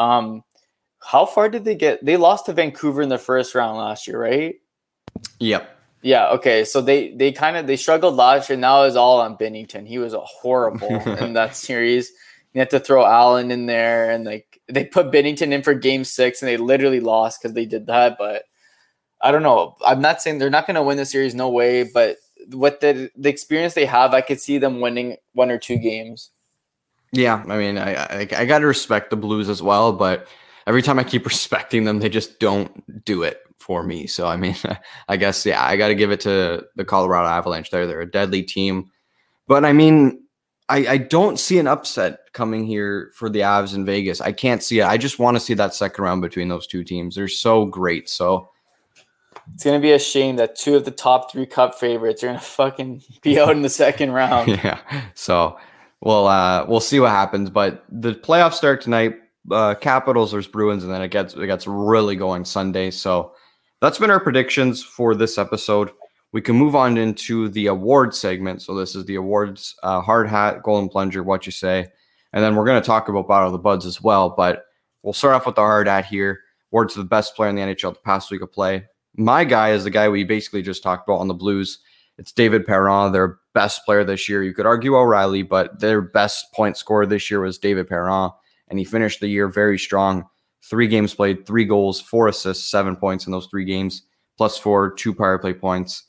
[0.00, 0.44] Um,
[1.00, 2.04] how far did they get?
[2.04, 4.54] They lost to Vancouver in the first round last year, right?
[5.38, 5.78] Yep.
[6.02, 6.28] Yeah.
[6.30, 6.64] Okay.
[6.64, 8.58] So they they kind of they struggled last year.
[8.58, 9.86] Now it's all on Binnington.
[9.86, 10.88] He was horrible
[11.20, 12.10] in that series.
[12.52, 16.04] You had to throw Allen in there, and like they put Binnington in for Game
[16.04, 18.16] Six, and they literally lost because they did that.
[18.18, 18.44] But
[19.20, 19.76] I don't know.
[19.84, 21.84] I'm not saying they're not going to win the series, no way.
[21.84, 22.16] But
[22.50, 26.30] with the the experience they have, I could see them winning one or two games.
[27.12, 30.26] Yeah, I mean, I I, I got to respect the Blues as well, but
[30.66, 34.06] every time I keep respecting them, they just don't do it for me.
[34.06, 34.56] So I mean,
[35.08, 37.70] I guess yeah, I got to give it to the Colorado Avalanche.
[37.70, 38.90] There, they're a deadly team,
[39.46, 40.22] but I mean,
[40.68, 44.20] I, I don't see an upset coming here for the Avs in Vegas.
[44.20, 44.84] I can't see it.
[44.84, 47.16] I just want to see that second round between those two teams.
[47.16, 48.08] They're so great.
[48.08, 48.48] So
[49.54, 52.40] it's gonna be a shame that two of the top three cup favorites are gonna
[52.40, 54.48] fucking be out in the second round.
[54.48, 54.78] yeah.
[55.14, 55.58] So
[56.00, 57.50] well uh we'll see what happens.
[57.50, 59.16] But the playoffs start tonight.
[59.50, 62.90] Uh Capitals versus Bruins, and then it gets it gets really going Sunday.
[62.90, 63.32] So
[63.80, 65.90] that's been our predictions for this episode
[66.32, 68.62] we can move on into the award segment.
[68.62, 71.88] So this is the awards uh, hard hat, golden plunger, what you say,
[72.32, 74.30] and then we're going to talk about Battle of the Buds as well.
[74.30, 74.64] But
[75.02, 76.40] we'll start off with the hard hat here.
[76.72, 78.86] Awards to the best player in the NHL the past week of play.
[79.16, 81.80] My guy is the guy we basically just talked about on the Blues.
[82.16, 84.42] It's David Perron, their best player this year.
[84.42, 88.30] You could argue O'Reilly, but their best point scorer this year was David Perron,
[88.68, 90.24] and he finished the year very strong.
[90.62, 94.02] Three games played, three goals, four assists, seven points in those three games,
[94.36, 96.04] plus four, two power play points.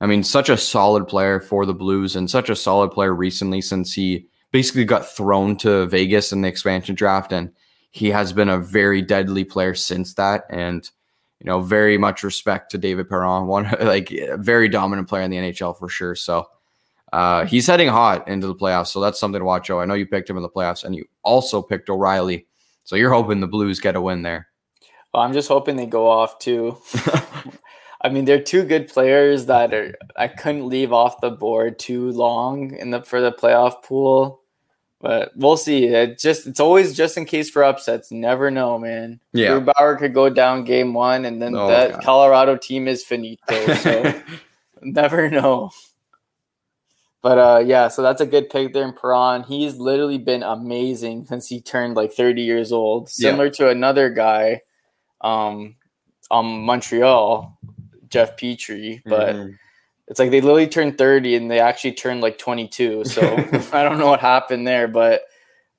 [0.00, 3.60] I mean, such a solid player for the Blues and such a solid player recently
[3.60, 7.32] since he basically got thrown to Vegas in the expansion draft.
[7.32, 7.52] And
[7.92, 10.44] he has been a very deadly player since that.
[10.50, 10.90] And,
[11.38, 15.36] you know, very much respect to David Perron, one like very dominant player in the
[15.36, 16.16] NHL for sure.
[16.16, 16.46] So
[17.12, 18.88] uh, he's heading hot into the playoffs.
[18.88, 19.80] So that's something to watch out.
[19.80, 22.46] I know you picked him in the playoffs and you also picked O'Reilly.
[22.84, 24.48] So you're hoping the Blues get a win there.
[25.12, 26.78] Well, I'm just hoping they go off too.
[28.00, 32.10] I mean, they're two good players that are I couldn't leave off the board too
[32.12, 34.40] long in the for the playoff pool.
[35.00, 35.86] But we'll see.
[35.86, 38.10] It just it's always just in case for upsets.
[38.10, 39.20] Never know, man.
[39.32, 39.58] Yeah.
[39.58, 42.02] Bauer could go down game one and then oh, that God.
[42.02, 43.74] Colorado team is finito.
[43.74, 44.22] So
[44.82, 45.70] never know.
[47.22, 49.44] But uh yeah, so that's a good pick there in Perron.
[49.44, 53.08] He's literally been amazing since he turned like 30 years old.
[53.08, 53.50] Similar yeah.
[53.52, 54.62] to another guy
[55.20, 55.76] um
[56.30, 57.58] um Montreal
[58.08, 59.52] Jeff Petry, but mm-hmm.
[60.08, 63.04] it's like they literally turned 30 and they actually turned like 22.
[63.04, 63.22] So
[63.72, 65.22] I don't know what happened there, but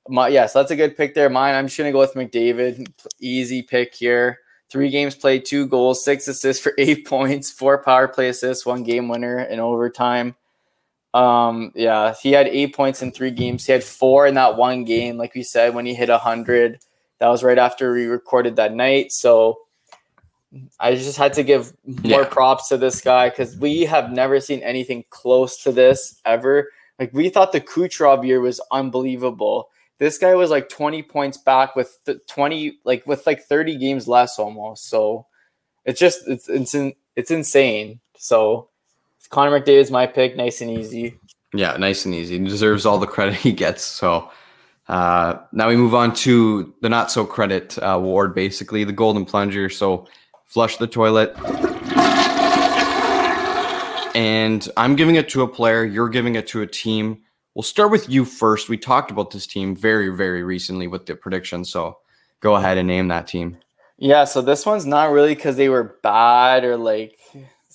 [0.08, 1.30] my, yeah, so that's a good pick there.
[1.30, 2.86] Mine, I'm just gonna go with McDavid.
[3.20, 4.40] Easy pick here.
[4.70, 8.82] Three games played, two goals, six assists for eight points, four power play assists, one
[8.82, 10.34] game winner in overtime.
[11.14, 13.64] Um, yeah, he had eight points in three games.
[13.64, 16.80] He had four in that one game, like we said, when he hit hundred.
[17.20, 19.12] That was right after we recorded that night.
[19.12, 19.60] So
[20.80, 22.28] I just had to give more yeah.
[22.28, 26.68] props to this guy because we have never seen anything close to this ever.
[26.98, 29.68] Like we thought the Kucherov year was unbelievable.
[29.98, 31.96] This guy was like 20 points back with
[32.28, 34.88] 20 like with like 30 games less almost.
[34.88, 35.26] So
[35.84, 38.00] it's just it's it's in, it's insane.
[38.16, 38.68] So
[39.30, 41.18] Connor McDavid is my pick, nice and easy.
[41.52, 42.38] Yeah, nice and easy.
[42.38, 43.82] He deserves all the credit he gets.
[43.82, 44.30] So
[44.88, 49.24] uh, now we move on to the not so credit uh, award, basically the Golden
[49.24, 49.68] Plunger.
[49.68, 50.06] So
[50.46, 51.34] flush the toilet.
[54.14, 57.22] And I'm giving it to a player, you're giving it to a team.
[57.54, 58.68] We'll start with you first.
[58.68, 61.64] We talked about this team very, very recently with the prediction.
[61.64, 61.98] So
[62.40, 63.58] go ahead and name that team.
[63.96, 67.16] Yeah, so this one's not really because they were bad or like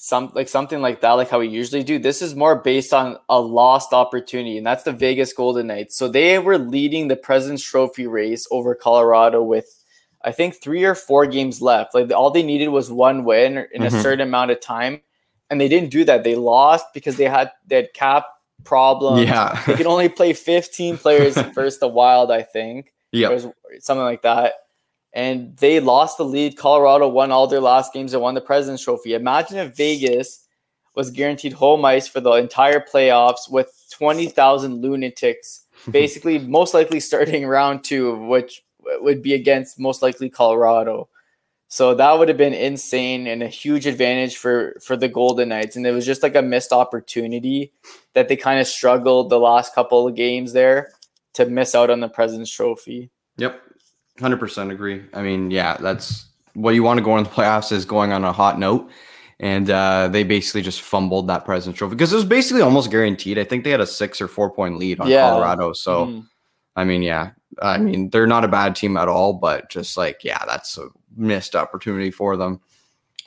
[0.01, 1.99] some like something like that, like how we usually do.
[1.99, 5.97] This is more based on a lost opportunity, and that's the Vegas Golden Knights.
[5.97, 9.83] So they were leading the President's Trophy race over Colorado with
[10.23, 11.93] I think three or four games left.
[11.93, 13.93] Like all they needed was one win in mm-hmm.
[13.93, 15.01] a certain amount of time,
[15.49, 16.23] and they didn't do that.
[16.23, 18.25] They lost because they had they had cap
[18.63, 19.27] problems.
[19.27, 22.31] Yeah, they could only play 15 players versus the Wild.
[22.31, 22.93] I think.
[23.11, 23.37] Yeah,
[23.81, 24.53] something like that
[25.13, 26.57] and they lost the lead.
[26.57, 29.13] Colorado won all their last games and won the President's Trophy.
[29.13, 30.45] Imagine if Vegas
[30.95, 37.45] was guaranteed home ice for the entire playoffs with 20,000 lunatics, basically, most likely starting
[37.45, 38.63] round two, which
[39.01, 41.09] would be against most likely Colorado.
[41.71, 45.75] So that would have been insane and a huge advantage for for the Golden Knights.
[45.75, 47.71] And it was just like a missed opportunity
[48.13, 50.91] that they kind of struggled the last couple of games there
[51.33, 53.11] to miss out on the President's Trophy.
[53.37, 53.61] Yep.
[54.19, 55.03] Hundred percent agree.
[55.13, 58.25] I mean, yeah, that's what you want to go in the playoffs is going on
[58.25, 58.89] a hot note,
[59.39, 63.39] and uh, they basically just fumbled that President's Trophy because it was basically almost guaranteed.
[63.39, 65.29] I think they had a six or four point lead on yeah.
[65.29, 65.73] Colorado.
[65.73, 66.27] So, mm.
[66.75, 70.23] I mean, yeah, I mean they're not a bad team at all, but just like
[70.23, 72.59] yeah, that's a missed opportunity for them.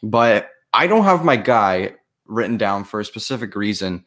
[0.02, 1.94] But I don't have my guy
[2.26, 4.04] written down for a specific reason,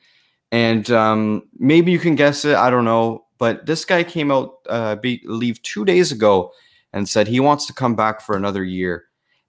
[0.51, 2.55] and um, maybe you can guess it.
[2.55, 6.51] I don't know, but this guy came out, uh, be, leave two days ago
[6.95, 9.03] and said he wants to come back for another year.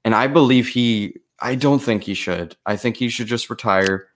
[0.04, 2.56] And I believe he, I don't think he should.
[2.66, 4.08] I think he should just retire.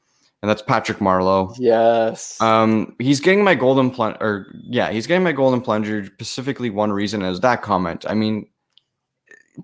[0.43, 1.55] And that's Patrick Marleau.
[1.59, 2.41] Yes.
[2.41, 6.05] Um, he's getting my golden plunger, or yeah, he's getting my golden plunger.
[6.07, 8.05] Specifically, one reason is that comment.
[8.09, 8.49] I mean,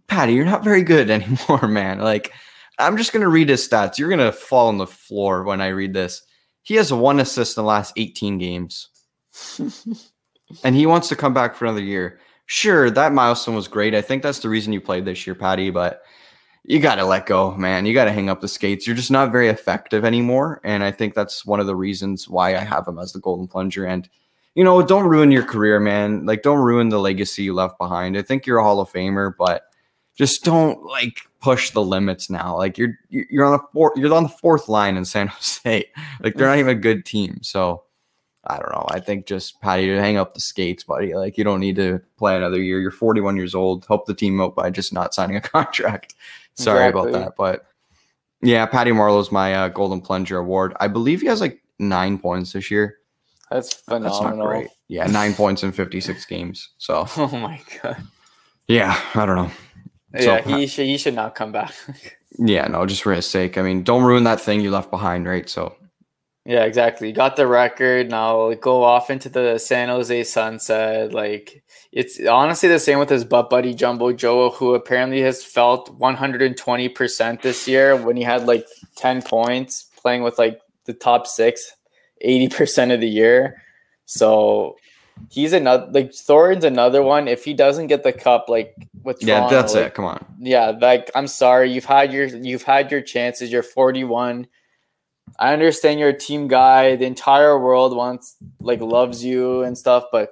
[0.07, 2.01] Patty, you're not very good anymore, man.
[2.01, 2.33] Like,
[2.79, 3.97] I'm just gonna read his stats.
[3.97, 6.23] You're gonna fall on the floor when I read this.
[6.63, 8.91] He has one assist in the last 18 games,
[10.63, 13.95] and he wants to come back for another year sure, that milestone was great.
[13.95, 16.03] I think that's the reason you played this year, Patty, but
[16.65, 17.87] you got to let go, man.
[17.87, 18.87] You got to hang up the skates.
[18.87, 20.61] You're just not very effective anymore.
[20.65, 23.47] And I think that's one of the reasons why I have him as the golden
[23.47, 23.87] plunger.
[23.87, 24.09] And,
[24.55, 26.27] you know, don't ruin your career, man.
[26.27, 28.17] Like, don't ruin the legacy you left behind.
[28.19, 29.63] I think you're a Hall of Famer, but
[30.17, 32.57] just don't like push the limits now.
[32.57, 35.85] Like you're you're on the fourth you're on the fourth line in San Jose.
[36.21, 37.39] Like they're not even a good team.
[37.43, 37.85] So
[38.49, 38.87] I don't know.
[38.91, 41.15] I think just Patty to hang up the skates, buddy.
[41.15, 42.81] Like you don't need to play another year.
[42.81, 43.85] You're 41 years old.
[43.87, 46.15] Help the team out by just not signing a contract.
[46.55, 47.11] Sorry exactly.
[47.11, 47.67] about that, but
[48.43, 50.75] yeah, Patty Marleau's my uh, Golden Plunger award.
[50.81, 52.99] I believe he has like nine points this year.
[53.51, 54.21] That's phenomenal.
[54.21, 54.69] That's not great.
[54.89, 56.71] Yeah, nine points in 56 games.
[56.79, 57.07] So.
[57.17, 58.03] Oh my god.
[58.69, 59.51] Yeah, I don't know.
[60.15, 61.73] Yeah, so, he should he should not come back.
[62.39, 63.59] yeah, no, just for his sake.
[63.59, 65.49] I mean, don't ruin that thing you left behind, right?
[65.49, 65.77] So
[66.47, 67.09] yeah, exactly.
[67.09, 68.09] You got the record.
[68.09, 71.13] Now go off into the San Jose sunset.
[71.13, 75.99] Like it's honestly the same with his butt buddy Jumbo Joe, who apparently has felt
[75.99, 81.73] 120% this year when he had like 10 points playing with like the top six
[82.25, 83.61] 80% of the year.
[84.05, 84.77] So
[85.31, 87.27] he's another like Thornton's another one.
[87.27, 88.73] If he doesn't get the cup, like
[89.03, 89.95] with Toronto, yeah, that's like, it.
[89.95, 90.25] Come on.
[90.39, 93.51] Yeah, like I'm sorry, you've had your you've had your chances.
[93.51, 94.47] You're 41
[95.39, 96.97] I understand you're a team guy.
[96.97, 100.31] The entire world wants like loves you and stuff, but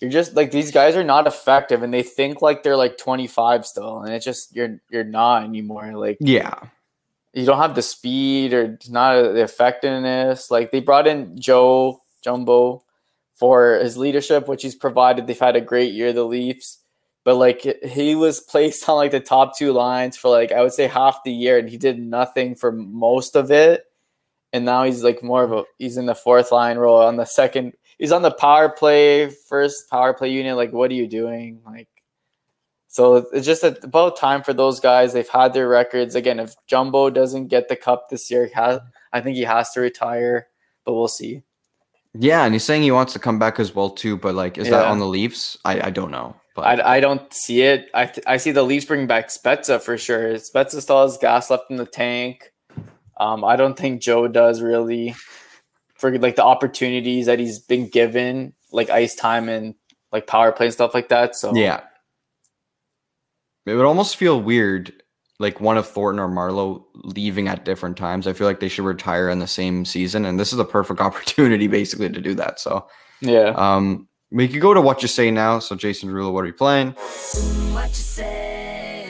[0.00, 3.66] you're just like these guys are not effective and they think like they're like 25
[3.66, 6.54] still and it's just you're you're not anymore like yeah.
[7.32, 10.50] you don't have the speed or not the effectiveness.
[10.50, 12.82] Like they brought in joe jumbo
[13.34, 15.26] for his leadership which he's provided.
[15.26, 16.78] They've had a great year the leafs
[17.24, 20.72] but like he was placed on like the top two lines for like i would
[20.72, 23.84] say half the year and he did nothing for most of it
[24.52, 27.24] and now he's like more of a he's in the fourth line role on the
[27.24, 31.60] second he's on the power play first power play unit like what are you doing?
[31.64, 31.88] Like
[32.88, 35.12] so it's just about time for those guys.
[35.12, 36.14] They've had their records.
[36.14, 38.80] Again if jumbo doesn't get the cup this year has,
[39.12, 40.48] i think he has to retire
[40.84, 41.42] but we'll see.
[42.14, 44.66] Yeah and he's saying he wants to come back as well too but like is
[44.66, 44.78] yeah.
[44.78, 45.58] that on the leafs?
[45.64, 47.90] I, I don't know but I, I don't see it.
[47.92, 50.32] I, th- I see the leafs bring back spezza for sure.
[50.36, 52.50] Spezza still has gas left in the tank
[53.18, 55.14] um, I don't think Joe does really
[55.96, 59.74] for like the opportunities that he's been given, like ice time and
[60.12, 61.34] like power play and stuff like that.
[61.34, 61.80] So yeah,
[63.64, 64.92] it would almost feel weird,
[65.38, 68.26] like one of Thornton or Marleau leaving at different times.
[68.26, 71.00] I feel like they should retire in the same season, and this is a perfect
[71.08, 72.60] opportunity basically to do that.
[72.60, 72.86] So
[73.20, 75.58] yeah, um, we could go to what you say now.
[75.58, 76.94] So Jason Derulo, what are you playing?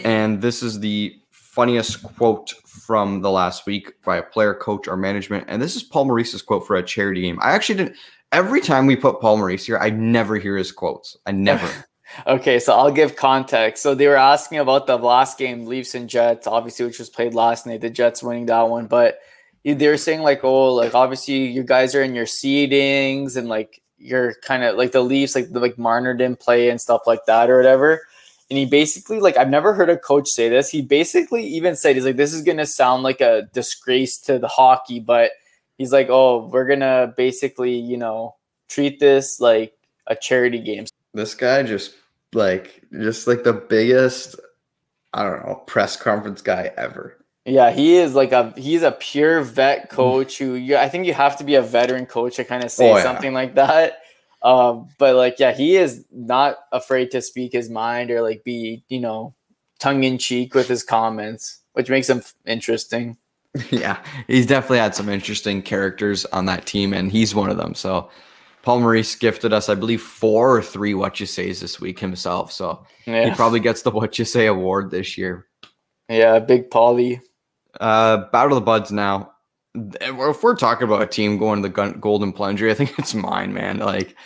[0.04, 1.18] And this is the
[1.56, 5.46] funniest quote from the last week by a player, coach, or management.
[5.48, 7.38] And this is Paul Maurice's quote for a charity game.
[7.40, 7.96] I actually didn't.
[8.30, 11.16] Every time we put Paul Maurice here, I never hear his quotes.
[11.26, 11.68] I never.
[12.24, 13.82] Okay, so I'll give context.
[13.82, 17.34] So they were asking about the last game, Leafs and Jets, obviously, which was played
[17.34, 17.80] last night.
[17.80, 19.18] The Jets winning that one, but
[19.64, 23.82] they were saying like, oh, like obviously you guys are in your seedings and like
[23.98, 27.26] you're kind of like the Leafs, like the like Marner didn't play and stuff like
[27.26, 28.02] that or whatever.
[28.48, 30.70] And he basically like I've never heard a coach say this.
[30.70, 34.48] He basically even said he's like, this is gonna sound like a disgrace to the
[34.48, 35.32] hockey, but
[35.78, 38.36] he's like, oh, we're gonna basically, you know,
[38.68, 39.74] treat this like
[40.06, 40.86] a charity game.
[41.14, 41.94] This guy just
[42.32, 44.36] like just like the biggest,
[45.12, 47.16] I don't know, press conference guy ever.
[47.46, 51.14] Yeah, he is like a he's a pure vet coach who you, I think you
[51.14, 53.02] have to be a veteran coach to kind of say oh, yeah.
[53.04, 53.98] something like that.
[54.42, 58.84] Um, but like yeah, he is not afraid to speak his mind or like be
[58.88, 59.34] you know
[59.78, 63.16] tongue in cheek with his comments, which makes him interesting.
[63.70, 67.74] Yeah, he's definitely had some interesting characters on that team, and he's one of them.
[67.74, 68.10] So
[68.62, 72.52] Paul Maurice gifted us, I believe, four or three what you says this week himself.
[72.52, 73.30] So yeah.
[73.30, 75.46] he probably gets the what you say award this year.
[76.08, 77.20] Yeah, big Paulie.
[77.80, 79.32] Uh, Battle of the Buds now.
[80.00, 83.52] If we're talking about a team going to the Golden Plunger, I think it's mine,
[83.52, 83.78] man.
[83.78, 84.16] Like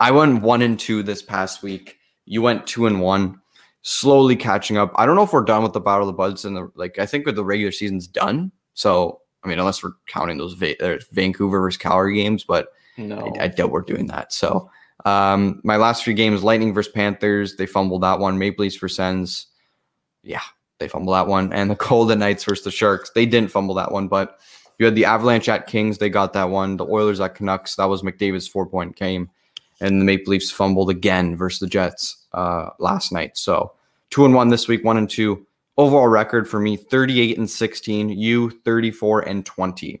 [0.00, 1.98] I went one and two this past week.
[2.24, 3.40] You went two and one.
[3.82, 4.92] Slowly catching up.
[4.94, 6.98] I don't know if we're done with the Battle of the Buds and the like.
[6.98, 8.52] I think with the regular season's done.
[8.74, 13.44] So I mean, unless we're counting those Va- Vancouver versus Calgary games, but no, I,
[13.44, 14.32] I doubt we're doing that.
[14.32, 14.70] So,
[15.04, 18.38] um, my last few games: Lightning versus Panthers, they fumbled that one.
[18.38, 19.48] Maple Leafs for Sens,
[20.22, 20.42] yeah,
[20.78, 21.52] they fumbled that one.
[21.52, 24.38] And the Golden Knights versus the Sharks, they didn't fumble that one, but
[24.78, 26.76] you had the Avalanche at Kings, they got that one.
[26.76, 29.30] The Oilers at Canucks, that was McDavid's four point game,
[29.80, 33.36] and the Maple Leafs fumbled again versus the Jets uh, last night.
[33.36, 33.72] So
[34.10, 35.46] two and one this week, one and two.
[35.78, 40.00] Overall record for me 38 and 16, you 34 and 20.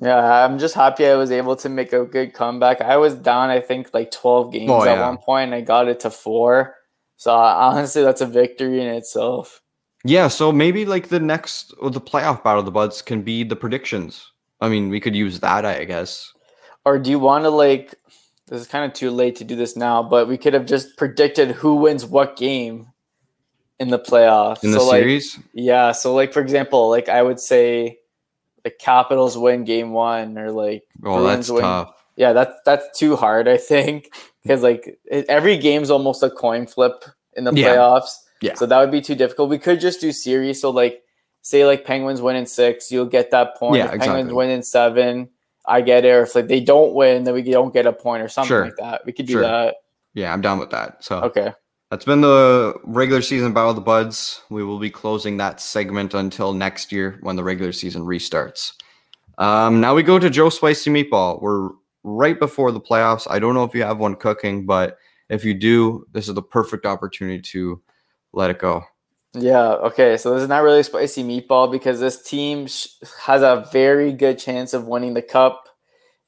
[0.00, 2.80] Yeah, I'm just happy I was able to make a good comeback.
[2.80, 5.88] I was down, I think, like 12 games oh, at one point, and I got
[5.88, 6.76] it to four.
[7.16, 9.62] So honestly, that's a victory in itself.
[10.06, 13.42] Yeah, so maybe like the next or the playoff battle of the buds can be
[13.42, 14.30] the predictions.
[14.60, 16.32] I mean, we could use that, I guess.
[16.84, 17.94] Or do you want to like?
[18.46, 20.96] This is kind of too late to do this now, but we could have just
[20.96, 22.86] predicted who wins what game
[23.80, 24.62] in the playoffs.
[24.62, 25.92] In the so, series, like, yeah.
[25.92, 27.98] So, like for example, like I would say
[28.62, 31.62] the Capitals win game one or like oh Bruins that's win.
[31.62, 32.04] tough.
[32.16, 33.48] Yeah, that's that's too hard.
[33.48, 37.04] I think because like it, every game's almost a coin flip
[37.36, 37.74] in the yeah.
[37.74, 38.10] playoffs.
[38.40, 38.54] Yeah.
[38.54, 39.50] So that would be too difficult.
[39.50, 40.60] We could just do series.
[40.60, 41.02] So like
[41.42, 43.76] say like Penguins win in six, you'll get that point.
[43.76, 45.28] Yeah, if Penguins win in seven,
[45.66, 46.10] I get it.
[46.10, 48.64] Or if like they don't win, then we don't get a point or something sure.
[48.64, 49.02] like that.
[49.06, 49.42] We could do sure.
[49.42, 49.76] that.
[50.14, 51.04] Yeah, I'm down with that.
[51.04, 51.52] So okay.
[51.90, 54.42] That's been the regular season Battle of the Buds.
[54.50, 58.72] We will be closing that segment until next year when the regular season restarts.
[59.38, 61.40] Um, now we go to Joe Spicy Meatball.
[61.40, 61.70] We're
[62.02, 63.26] right before the playoffs.
[63.30, 66.42] I don't know if you have one cooking, but if you do, this is the
[66.42, 67.80] perfect opportunity to
[68.36, 68.84] let it go.
[69.34, 69.72] Yeah.
[69.72, 70.16] Okay.
[70.16, 72.88] So this is not really a spicy meatball because this team sh-
[73.24, 75.68] has a very good chance of winning the cup,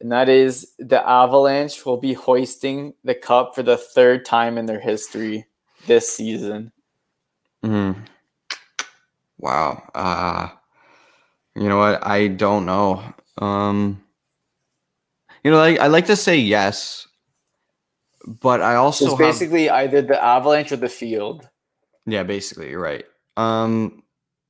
[0.00, 4.66] and that is the Avalanche will be hoisting the cup for the third time in
[4.66, 5.46] their history
[5.86, 6.72] this season.
[7.62, 7.92] Hmm.
[9.38, 9.88] Wow.
[9.94, 10.48] Uh
[11.54, 12.06] you know what?
[12.06, 13.02] I don't know.
[13.38, 14.02] Um
[15.42, 17.06] you know, like I like to say yes,
[18.26, 21.48] but I also it's basically have, either the Avalanche or the Field.
[22.08, 23.04] Yeah, basically, you're right.
[23.36, 24.02] Um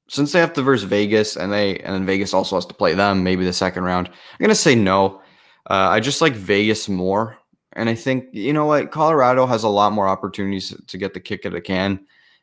[0.09, 2.95] since they have to verse Vegas and they and then Vegas also has to play
[2.95, 4.09] them maybe the second round.
[4.09, 5.21] I'm gonna say no.
[5.69, 7.37] Uh, I just like Vegas more.
[7.75, 11.21] And I think, you know what, Colorado has a lot more opportunities to get the
[11.21, 12.01] kick at a can.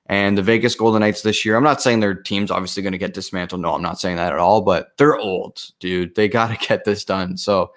[0.07, 2.99] And the Vegas Golden Knights this year, I'm not saying their team's obviously going to
[2.99, 3.61] get dismantled.
[3.61, 6.13] No, I'm not saying that at all, but they're old, dude.
[6.13, 7.37] They got to get this done.
[7.37, 7.71] So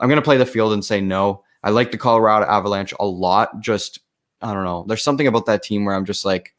[0.00, 1.44] I'm going to play the field and say no.
[1.62, 3.60] I like the Colorado Avalanche a lot.
[3.60, 4.00] Just,
[4.42, 4.84] I don't know.
[4.88, 6.54] There's something about that team where I'm just like,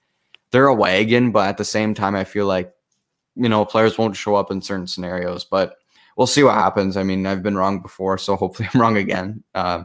[0.52, 2.74] they're a wagon, but at the same time, I feel like,
[3.36, 5.78] you know, players won't show up in certain scenarios, but
[6.18, 6.98] we'll see what happens.
[6.98, 9.44] I mean, I've been wrong before, so hopefully I'm wrong again.
[9.56, 9.84] Uh,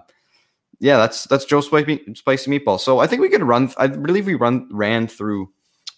[0.79, 2.79] yeah, that's that's Joe Spicy, Spicy Meatball.
[2.79, 3.73] So I think we could run.
[3.79, 5.51] I believe we run ran through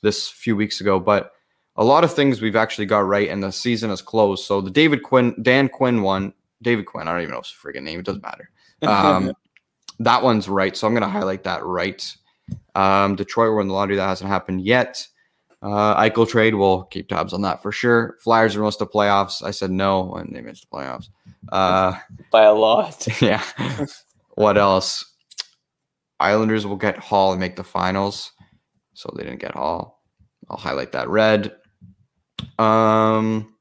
[0.02, 1.32] this few weeks ago, but
[1.74, 4.44] a lot of things we've actually got right, and the season is closed.
[4.44, 7.08] So the David Quinn, Dan Quinn one, David Quinn.
[7.08, 8.00] I don't even know his freaking name.
[8.00, 8.50] It doesn't matter.
[8.82, 9.32] Um,
[9.98, 10.76] that one's right.
[10.76, 12.00] So I'm going to highlight that right.
[12.74, 13.96] Um, Detroit were in the lottery.
[13.96, 15.06] That hasn't happened yet.
[15.60, 16.54] Uh, Eichel trade.
[16.54, 18.16] We'll keep tabs on that for sure.
[18.22, 19.42] Flyers are most of playoffs.
[19.42, 21.08] I said no, and they missed the playoffs.
[21.50, 21.98] Uh,
[22.30, 23.06] By a lot.
[23.20, 23.42] Yeah.
[24.34, 25.04] What else?
[26.20, 28.32] Islanders will get Hall and make the finals.
[28.94, 30.02] So they didn't get Hall.
[30.48, 31.52] I'll highlight that red.
[32.58, 33.54] Um,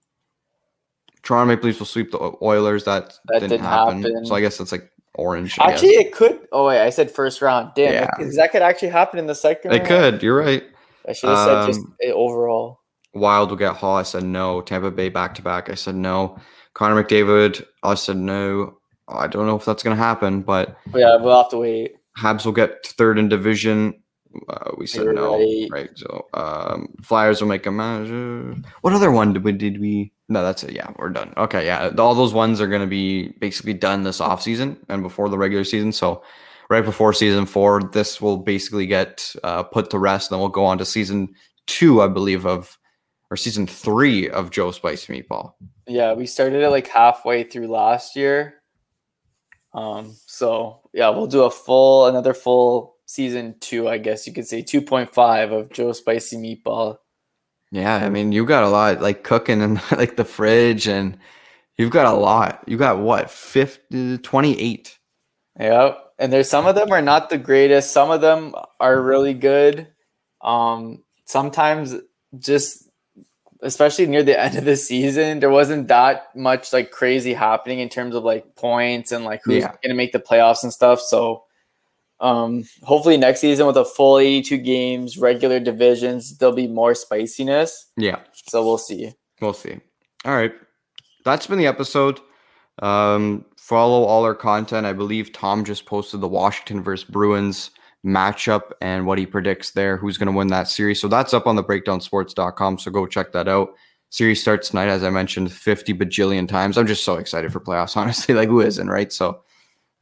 [1.24, 2.84] Toronto Maple Leafs will sweep the Oilers.
[2.86, 4.02] That, that didn't, didn't happen.
[4.04, 4.26] happen.
[4.26, 5.58] So I guess that's like orange.
[5.60, 6.48] I actually, it could.
[6.52, 7.72] Oh wait, I said first round.
[7.76, 8.08] Damn, Yeah.
[8.18, 9.72] because that could actually happen in the second.
[9.74, 9.88] It round.
[9.88, 10.24] could.
[10.24, 10.64] You're right.
[11.08, 12.80] I should have said just Um, overall.
[13.14, 13.96] Wild will get Hall.
[13.98, 14.62] I said no.
[14.62, 15.70] Tampa Bay back to back.
[15.70, 16.38] I said no.
[16.74, 17.66] Connor McDavid.
[17.84, 18.78] I said no.
[19.08, 21.96] I don't know if that's gonna happen, but But yeah, we'll have to wait.
[22.20, 24.02] Habs will get third in division.
[24.50, 25.68] Uh, we said You're no, right.
[25.72, 25.90] right?
[25.96, 28.56] So um, Flyers will make a manager.
[28.82, 29.52] What other one did we?
[29.54, 30.12] Did we?
[30.30, 30.74] No, that's it.
[30.74, 31.34] Yeah, we're done.
[31.38, 35.02] Okay, yeah, all those ones are going to be basically done this off season and
[35.02, 35.92] before the regular season.
[35.92, 36.22] So
[36.70, 40.30] right before season four, this will basically get uh, put to rest.
[40.30, 41.34] Then we'll go on to season
[41.66, 42.78] two, I believe, of
[43.30, 45.54] or season three of Joe Spice Meatball.
[45.86, 48.56] Yeah, we started it like halfway through last year.
[49.74, 54.48] Um, so yeah, we'll do a full another full season two, I guess you could
[54.48, 56.98] say two point five of Joe Spicy Meatball.
[57.72, 61.18] Yeah, I mean, you got a lot like cooking in like the fridge, and
[61.78, 62.64] you've got a lot.
[62.68, 64.98] You got what 50, 28.
[65.60, 66.04] Yep.
[66.20, 67.92] And there's some of them are not the greatest.
[67.92, 69.88] Some of them are really good.
[70.42, 71.96] Um, sometimes
[72.40, 72.84] just
[73.62, 77.90] especially near the end of the season, there wasn't that much like crazy happening in
[77.90, 79.74] terms of like points and like who's Yeah.
[79.84, 81.02] gonna make the playoffs and stuff.
[81.02, 81.44] So
[82.20, 87.86] um hopefully next season with a full 82 games, regular divisions, there'll be more spiciness.
[87.98, 89.12] Yeah, So we'll see.
[89.42, 89.80] we'll see.
[90.26, 90.54] All right,
[91.26, 92.20] that's been the episode.
[92.80, 94.86] Um, follow all our content.
[94.86, 97.72] I believe Tom just posted the Washington versus Bruins
[98.06, 101.02] matchup and what he predicts there, who's going to win that series.
[101.02, 102.78] So that's up on the breakdownsports.com.
[102.80, 103.70] So go check that out.
[104.10, 106.78] Series starts tonight, as I mentioned, 50 bajillion times.
[106.78, 108.34] I'm just so excited for playoffs, honestly.
[108.36, 109.12] Like, who isn't, right?
[109.12, 109.42] So,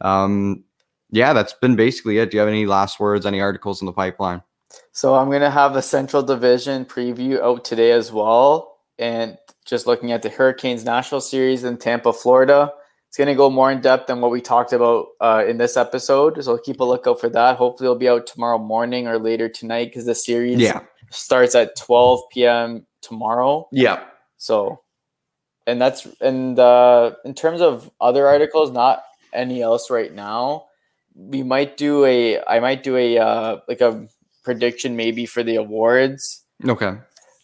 [0.02, 0.62] um,
[1.10, 2.30] yeah, that's been basically it.
[2.30, 4.42] Do you have any last words, any articles in the pipeline?
[4.92, 10.12] So I'm gonna have a Central Division preview out today as well, and just looking
[10.12, 12.72] at the Hurricanes Nashville Series in Tampa, Florida.
[13.08, 16.42] It's gonna go more in depth than what we talked about uh, in this episode.
[16.44, 17.56] So keep a lookout for that.
[17.56, 20.80] Hopefully, it'll be out tomorrow morning or later tonight because the series Yeah.
[21.10, 22.86] starts at 12 p.m.
[23.00, 23.68] tomorrow.
[23.72, 24.02] Yeah.
[24.38, 24.82] So,
[25.66, 30.65] and that's and uh, in terms of other articles, not any else right now.
[31.18, 32.40] We might do a.
[32.44, 34.06] I might do a uh, like a
[34.44, 36.92] prediction maybe for the awards, Okay.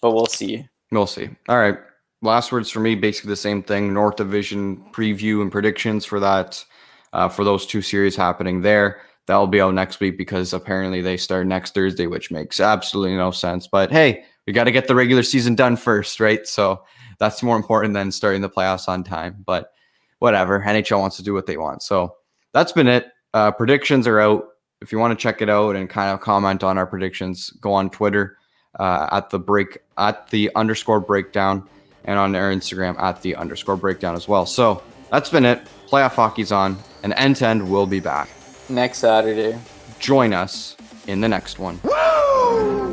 [0.01, 0.69] but we'll see.
[0.91, 1.31] We'll see.
[1.49, 1.79] All right.
[2.21, 3.93] Last words for me, basically the same thing.
[3.93, 6.65] North Division preview and predictions for that,
[7.13, 9.01] uh, for those two series happening there.
[9.27, 13.31] That'll be out next week because apparently they start next Thursday, which makes absolutely no
[13.33, 13.67] sense.
[13.67, 16.47] But hey, we got to get the regular season done first, right?
[16.47, 16.83] So
[17.19, 19.43] that's more important than starting the playoffs on time.
[19.47, 19.73] But
[20.19, 21.83] whatever, NHL wants to do what they want.
[21.83, 22.15] So
[22.53, 23.07] that's been it.
[23.35, 24.49] Uh, predictions are out.
[24.81, 27.73] If you want to check it out and kind of comment on our predictions, go
[27.73, 28.37] on Twitter
[28.79, 31.69] uh, at the break at the underscore breakdown
[32.05, 34.45] and on our Instagram at the underscore breakdown as well.
[34.45, 35.63] So that's been it.
[35.89, 38.29] Playoff hockey's on, and end to end will be back.
[38.69, 39.59] Next Saturday.
[39.99, 40.77] Join us
[41.07, 41.81] in the next one.
[41.85, 42.92] Woo!